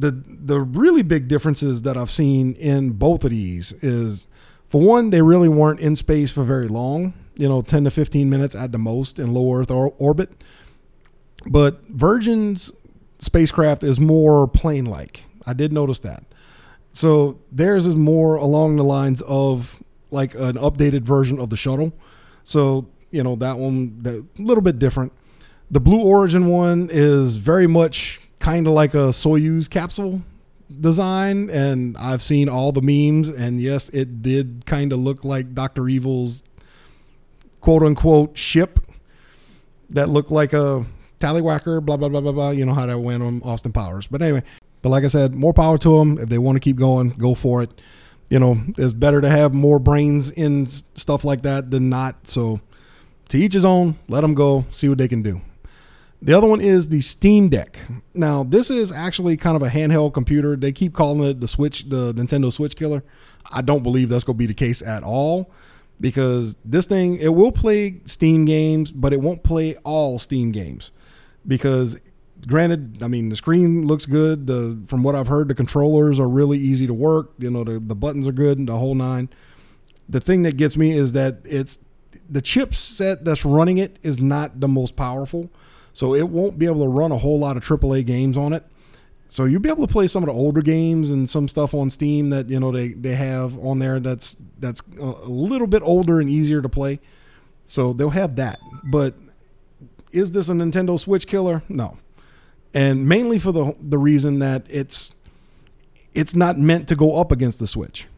the 0.00 0.10
the 0.10 0.58
really 0.58 1.02
big 1.02 1.28
differences 1.28 1.82
that 1.82 1.96
I've 1.96 2.10
seen 2.10 2.54
in 2.54 2.90
both 2.90 3.22
of 3.22 3.30
these 3.30 3.72
is, 3.84 4.26
for 4.66 4.80
one, 4.80 5.10
they 5.10 5.22
really 5.22 5.48
weren't 5.48 5.78
in 5.78 5.94
space 5.94 6.32
for 6.32 6.42
very 6.42 6.66
long 6.66 7.14
you 7.38 7.48
know, 7.48 7.62
10 7.62 7.84
to 7.84 7.90
15 7.90 8.28
minutes 8.28 8.54
at 8.54 8.72
the 8.72 8.78
most 8.78 9.18
in 9.18 9.32
low 9.32 9.54
Earth 9.54 9.70
or- 9.70 9.94
orbit. 9.98 10.44
But 11.46 11.86
Virgin's 11.88 12.72
spacecraft 13.20 13.82
is 13.84 13.98
more 13.98 14.46
plane 14.46 14.84
like. 14.84 15.24
I 15.46 15.54
did 15.54 15.72
notice 15.72 16.00
that. 16.00 16.24
So 16.92 17.38
theirs 17.52 17.86
is 17.86 17.96
more 17.96 18.36
along 18.36 18.76
the 18.76 18.84
lines 18.84 19.22
of 19.22 19.82
like 20.10 20.34
an 20.34 20.56
updated 20.56 21.02
version 21.02 21.38
of 21.38 21.48
the 21.50 21.56
shuttle. 21.56 21.92
So, 22.42 22.88
you 23.10 23.22
know, 23.22 23.36
that 23.36 23.56
one 23.56 24.02
a 24.04 24.42
little 24.42 24.62
bit 24.62 24.78
different. 24.78 25.12
The 25.70 25.80
Blue 25.80 26.02
Origin 26.02 26.46
one 26.46 26.88
is 26.90 27.36
very 27.36 27.66
much 27.66 28.20
kind 28.40 28.66
of 28.66 28.72
like 28.72 28.94
a 28.94 29.08
Soyuz 29.12 29.70
capsule 29.70 30.22
design 30.80 31.48
and 31.50 31.96
I've 31.96 32.22
seen 32.22 32.48
all 32.48 32.72
the 32.72 32.82
memes 32.82 33.28
and 33.28 33.60
yes, 33.60 33.88
it 33.90 34.22
did 34.22 34.64
kind 34.66 34.92
of 34.92 34.98
look 34.98 35.24
like 35.24 35.54
Dr. 35.54 35.88
Evil's 35.88 36.42
quote 37.60 37.82
unquote 37.82 38.36
ship 38.36 38.80
that 39.90 40.08
looked 40.08 40.30
like 40.30 40.52
a 40.52 40.84
tallywhacker, 41.20 41.84
blah, 41.84 41.96
blah, 41.96 42.08
blah, 42.08 42.20
blah, 42.20 42.32
blah. 42.32 42.50
You 42.50 42.64
know 42.66 42.74
how 42.74 42.86
that 42.86 42.98
went 42.98 43.22
on 43.22 43.42
Austin 43.42 43.72
Powers. 43.72 44.06
But 44.06 44.22
anyway, 44.22 44.42
but 44.82 44.90
like 44.90 45.04
I 45.04 45.08
said, 45.08 45.34
more 45.34 45.52
power 45.52 45.78
to 45.78 45.98
them. 45.98 46.18
If 46.18 46.28
they 46.28 46.38
want 46.38 46.56
to 46.56 46.60
keep 46.60 46.76
going, 46.76 47.10
go 47.10 47.34
for 47.34 47.62
it. 47.62 47.80
You 48.30 48.38
know, 48.38 48.60
it's 48.76 48.92
better 48.92 49.20
to 49.20 49.28
have 49.28 49.54
more 49.54 49.78
brains 49.78 50.30
in 50.30 50.68
stuff 50.68 51.24
like 51.24 51.42
that 51.42 51.70
than 51.70 51.88
not. 51.88 52.26
So 52.28 52.60
to 53.30 53.38
each 53.38 53.54
his 53.54 53.64
own, 53.64 53.98
let 54.08 54.20
them 54.20 54.34
go, 54.34 54.66
see 54.68 54.88
what 54.88 54.98
they 54.98 55.08
can 55.08 55.22
do. 55.22 55.40
The 56.20 56.36
other 56.36 56.48
one 56.48 56.60
is 56.60 56.88
the 56.88 57.00
Steam 57.00 57.48
Deck. 57.48 57.78
Now, 58.12 58.42
this 58.42 58.70
is 58.70 58.90
actually 58.90 59.36
kind 59.36 59.54
of 59.54 59.62
a 59.62 59.68
handheld 59.68 60.14
computer. 60.14 60.56
They 60.56 60.72
keep 60.72 60.92
calling 60.92 61.30
it 61.30 61.40
the 61.40 61.46
Switch, 61.46 61.88
the 61.88 62.12
Nintendo 62.12 62.52
Switch 62.52 62.74
killer. 62.74 63.04
I 63.50 63.62
don't 63.62 63.84
believe 63.84 64.08
that's 64.08 64.24
going 64.24 64.36
to 64.36 64.38
be 64.38 64.46
the 64.46 64.54
case 64.54 64.82
at 64.82 65.04
all 65.04 65.50
because 66.00 66.56
this 66.64 66.86
thing 66.86 67.16
it 67.16 67.28
will 67.28 67.52
play 67.52 68.00
Steam 68.04 68.44
games, 68.44 68.92
but 68.92 69.12
it 69.12 69.20
won't 69.20 69.42
play 69.42 69.76
all 69.84 70.18
Steam 70.18 70.52
games 70.52 70.90
because 71.46 72.00
granted, 72.46 73.02
I 73.02 73.08
mean 73.08 73.28
the 73.28 73.36
screen 73.36 73.86
looks 73.86 74.06
good. 74.06 74.46
The 74.46 74.80
from 74.86 75.02
what 75.02 75.14
I've 75.14 75.28
heard, 75.28 75.48
the 75.48 75.54
controllers 75.54 76.20
are 76.20 76.28
really 76.28 76.58
easy 76.58 76.86
to 76.86 76.94
work. 76.94 77.32
You 77.38 77.50
know, 77.50 77.64
the, 77.64 77.78
the 77.78 77.96
buttons 77.96 78.26
are 78.26 78.32
good 78.32 78.58
and 78.58 78.68
the 78.68 78.76
whole 78.76 78.94
nine. 78.94 79.28
The 80.08 80.20
thing 80.20 80.42
that 80.42 80.56
gets 80.56 80.76
me 80.76 80.92
is 80.92 81.12
that 81.12 81.40
it's 81.44 81.78
the 82.28 82.42
chipset 82.42 83.24
that's 83.24 83.44
running 83.44 83.78
it 83.78 83.98
is 84.02 84.18
not 84.18 84.60
the 84.60 84.68
most 84.68 84.96
powerful, 84.96 85.50
so 85.92 86.14
it 86.14 86.28
won't 86.28 86.58
be 86.58 86.66
able 86.66 86.82
to 86.82 86.88
run 86.88 87.12
a 87.12 87.18
whole 87.18 87.38
lot 87.38 87.56
of 87.56 87.64
AAA 87.64 88.06
games 88.06 88.36
on 88.36 88.52
it. 88.52 88.64
So 89.28 89.44
you'll 89.44 89.60
be 89.60 89.68
able 89.68 89.86
to 89.86 89.92
play 89.92 90.06
some 90.06 90.22
of 90.22 90.28
the 90.28 90.32
older 90.32 90.62
games 90.62 91.10
and 91.10 91.28
some 91.28 91.48
stuff 91.48 91.74
on 91.74 91.90
Steam 91.90 92.30
that 92.30 92.48
you 92.48 92.58
know 92.58 92.72
they, 92.72 92.88
they 92.88 93.14
have 93.14 93.58
on 93.58 93.78
there 93.78 94.00
that's 94.00 94.36
that's 94.58 94.82
a 94.98 95.28
little 95.28 95.66
bit 95.66 95.82
older 95.82 96.18
and 96.18 96.28
easier 96.30 96.62
to 96.62 96.68
play. 96.68 96.98
So 97.66 97.92
they'll 97.92 98.10
have 98.10 98.36
that. 98.36 98.58
But 98.90 99.14
is 100.10 100.32
this 100.32 100.48
a 100.48 100.52
Nintendo 100.52 100.98
Switch 100.98 101.26
killer? 101.26 101.62
No. 101.68 101.98
And 102.72 103.06
mainly 103.06 103.38
for 103.38 103.52
the 103.52 103.76
the 103.80 103.98
reason 103.98 104.38
that 104.38 104.64
it's 104.68 105.12
it's 106.14 106.34
not 106.34 106.58
meant 106.58 106.88
to 106.88 106.96
go 106.96 107.20
up 107.20 107.30
against 107.30 107.58
the 107.60 107.66
Switch. 107.66 108.06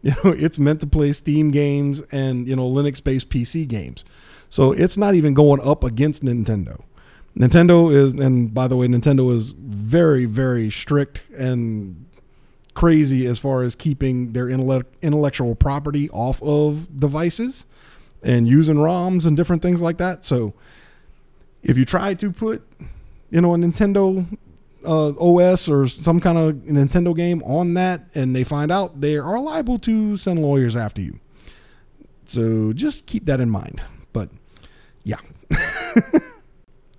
You 0.00 0.12
know, 0.22 0.30
it's 0.30 0.60
meant 0.60 0.80
to 0.82 0.86
play 0.86 1.12
Steam 1.12 1.50
games 1.50 2.02
and 2.12 2.46
you 2.46 2.54
know 2.54 2.70
Linux-based 2.70 3.28
PC 3.30 3.66
games. 3.66 4.04
So 4.48 4.70
it's 4.70 4.96
not 4.96 5.16
even 5.16 5.34
going 5.34 5.60
up 5.60 5.82
against 5.82 6.22
Nintendo. 6.22 6.82
Nintendo 7.38 7.92
is, 7.92 8.14
and 8.14 8.52
by 8.52 8.66
the 8.66 8.76
way, 8.76 8.88
Nintendo 8.88 9.34
is 9.34 9.52
very, 9.52 10.24
very 10.24 10.70
strict 10.70 11.22
and 11.30 12.04
crazy 12.74 13.26
as 13.26 13.38
far 13.38 13.62
as 13.62 13.74
keeping 13.74 14.32
their 14.32 14.48
intellectual 14.48 15.54
property 15.54 16.10
off 16.10 16.42
of 16.42 16.98
devices 16.98 17.64
and 18.22 18.48
using 18.48 18.76
ROMs 18.76 19.24
and 19.24 19.36
different 19.36 19.62
things 19.62 19.80
like 19.80 19.98
that. 19.98 20.24
So 20.24 20.54
if 21.62 21.78
you 21.78 21.84
try 21.84 22.14
to 22.14 22.32
put, 22.32 22.62
you 23.30 23.40
know, 23.40 23.54
a 23.54 23.58
Nintendo 23.58 24.26
uh, 24.84 25.10
OS 25.10 25.68
or 25.68 25.86
some 25.86 26.18
kind 26.18 26.38
of 26.38 26.54
Nintendo 26.54 27.14
game 27.14 27.42
on 27.44 27.74
that 27.74 28.02
and 28.16 28.34
they 28.34 28.44
find 28.44 28.72
out, 28.72 29.00
they 29.00 29.16
are 29.16 29.40
liable 29.40 29.78
to 29.80 30.16
send 30.16 30.42
lawyers 30.42 30.74
after 30.74 31.00
you. 31.00 31.20
So 32.24 32.72
just 32.72 33.06
keep 33.06 33.26
that 33.26 33.40
in 33.40 33.50
mind. 33.50 33.80
But 34.12 34.30
yeah. 35.04 35.18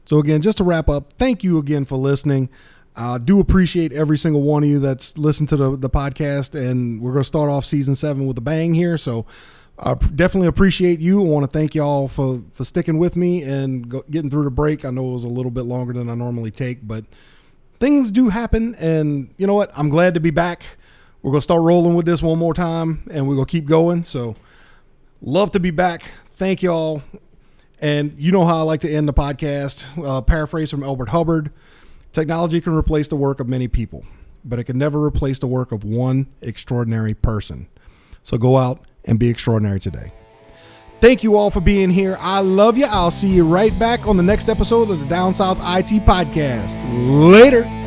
So, 0.09 0.17
again, 0.17 0.41
just 0.41 0.57
to 0.57 0.63
wrap 0.63 0.89
up, 0.89 1.13
thank 1.19 1.43
you 1.43 1.59
again 1.59 1.85
for 1.85 1.95
listening. 1.95 2.49
I 2.95 3.13
uh, 3.13 3.17
do 3.19 3.39
appreciate 3.39 3.93
every 3.93 4.17
single 4.17 4.41
one 4.41 4.63
of 4.63 4.69
you 4.69 4.79
that's 4.79 5.19
listened 5.19 5.49
to 5.49 5.55
the, 5.55 5.77
the 5.77 5.87
podcast, 5.87 6.59
and 6.59 6.99
we're 6.99 7.11
going 7.11 7.21
to 7.21 7.27
start 7.27 7.51
off 7.51 7.63
season 7.63 7.93
seven 7.93 8.25
with 8.25 8.35
a 8.39 8.41
bang 8.41 8.73
here. 8.73 8.97
So, 8.97 9.27
I 9.77 9.93
definitely 9.93 10.47
appreciate 10.47 10.99
you. 10.99 11.21
I 11.21 11.25
want 11.25 11.43
to 11.43 11.51
thank 11.55 11.75
y'all 11.75 12.07
for, 12.07 12.41
for 12.51 12.65
sticking 12.65 12.97
with 12.97 13.15
me 13.15 13.43
and 13.43 13.87
go, 13.87 14.03
getting 14.09 14.31
through 14.31 14.45
the 14.45 14.49
break. 14.49 14.83
I 14.83 14.89
know 14.89 15.11
it 15.11 15.13
was 15.13 15.25
a 15.25 15.27
little 15.27 15.51
bit 15.51 15.65
longer 15.65 15.93
than 15.93 16.09
I 16.09 16.15
normally 16.15 16.49
take, 16.49 16.87
but 16.87 17.05
things 17.79 18.09
do 18.09 18.29
happen. 18.29 18.73
And 18.79 19.31
you 19.37 19.45
know 19.45 19.53
what? 19.53 19.69
I'm 19.77 19.89
glad 19.89 20.15
to 20.15 20.19
be 20.19 20.31
back. 20.31 20.63
We're 21.21 21.33
going 21.33 21.41
to 21.41 21.43
start 21.43 21.61
rolling 21.61 21.93
with 21.93 22.07
this 22.07 22.23
one 22.23 22.39
more 22.39 22.55
time, 22.55 23.03
and 23.11 23.27
we're 23.27 23.35
going 23.35 23.45
to 23.45 23.51
keep 23.51 23.65
going. 23.65 24.03
So, 24.03 24.35
love 25.21 25.51
to 25.51 25.59
be 25.59 25.69
back. 25.69 26.01
Thank 26.31 26.63
y'all. 26.63 27.03
And 27.81 28.15
you 28.17 28.31
know 28.31 28.45
how 28.45 28.57
I 28.57 28.61
like 28.61 28.81
to 28.81 28.93
end 28.93 29.07
the 29.07 29.13
podcast. 29.13 29.85
Uh, 30.03 30.21
paraphrase 30.21 30.69
from 30.69 30.83
Elbert 30.83 31.09
Hubbard 31.09 31.51
Technology 32.11 32.59
can 32.59 32.73
replace 32.73 33.07
the 33.07 33.15
work 33.15 33.39
of 33.39 33.47
many 33.47 33.67
people, 33.67 34.03
but 34.43 34.59
it 34.59 34.63
can 34.63 34.77
never 34.77 35.03
replace 35.03 35.39
the 35.39 35.47
work 35.47 35.71
of 35.71 35.83
one 35.83 36.27
extraordinary 36.41 37.13
person. 37.13 37.67
So 38.23 38.37
go 38.37 38.57
out 38.57 38.83
and 39.05 39.19
be 39.19 39.29
extraordinary 39.29 39.79
today. 39.79 40.11
Thank 41.01 41.23
you 41.23 41.37
all 41.37 41.49
for 41.49 41.61
being 41.61 41.89
here. 41.89 42.17
I 42.19 42.41
love 42.41 42.77
you. 42.77 42.85
I'll 42.85 43.11
see 43.11 43.29
you 43.29 43.47
right 43.47 43.77
back 43.79 44.07
on 44.07 44.17
the 44.17 44.23
next 44.23 44.49
episode 44.49 44.89
of 44.89 44.99
the 44.99 45.05
Down 45.05 45.33
South 45.33 45.59
IT 45.59 46.03
Podcast. 46.03 46.83
Later. 47.31 47.78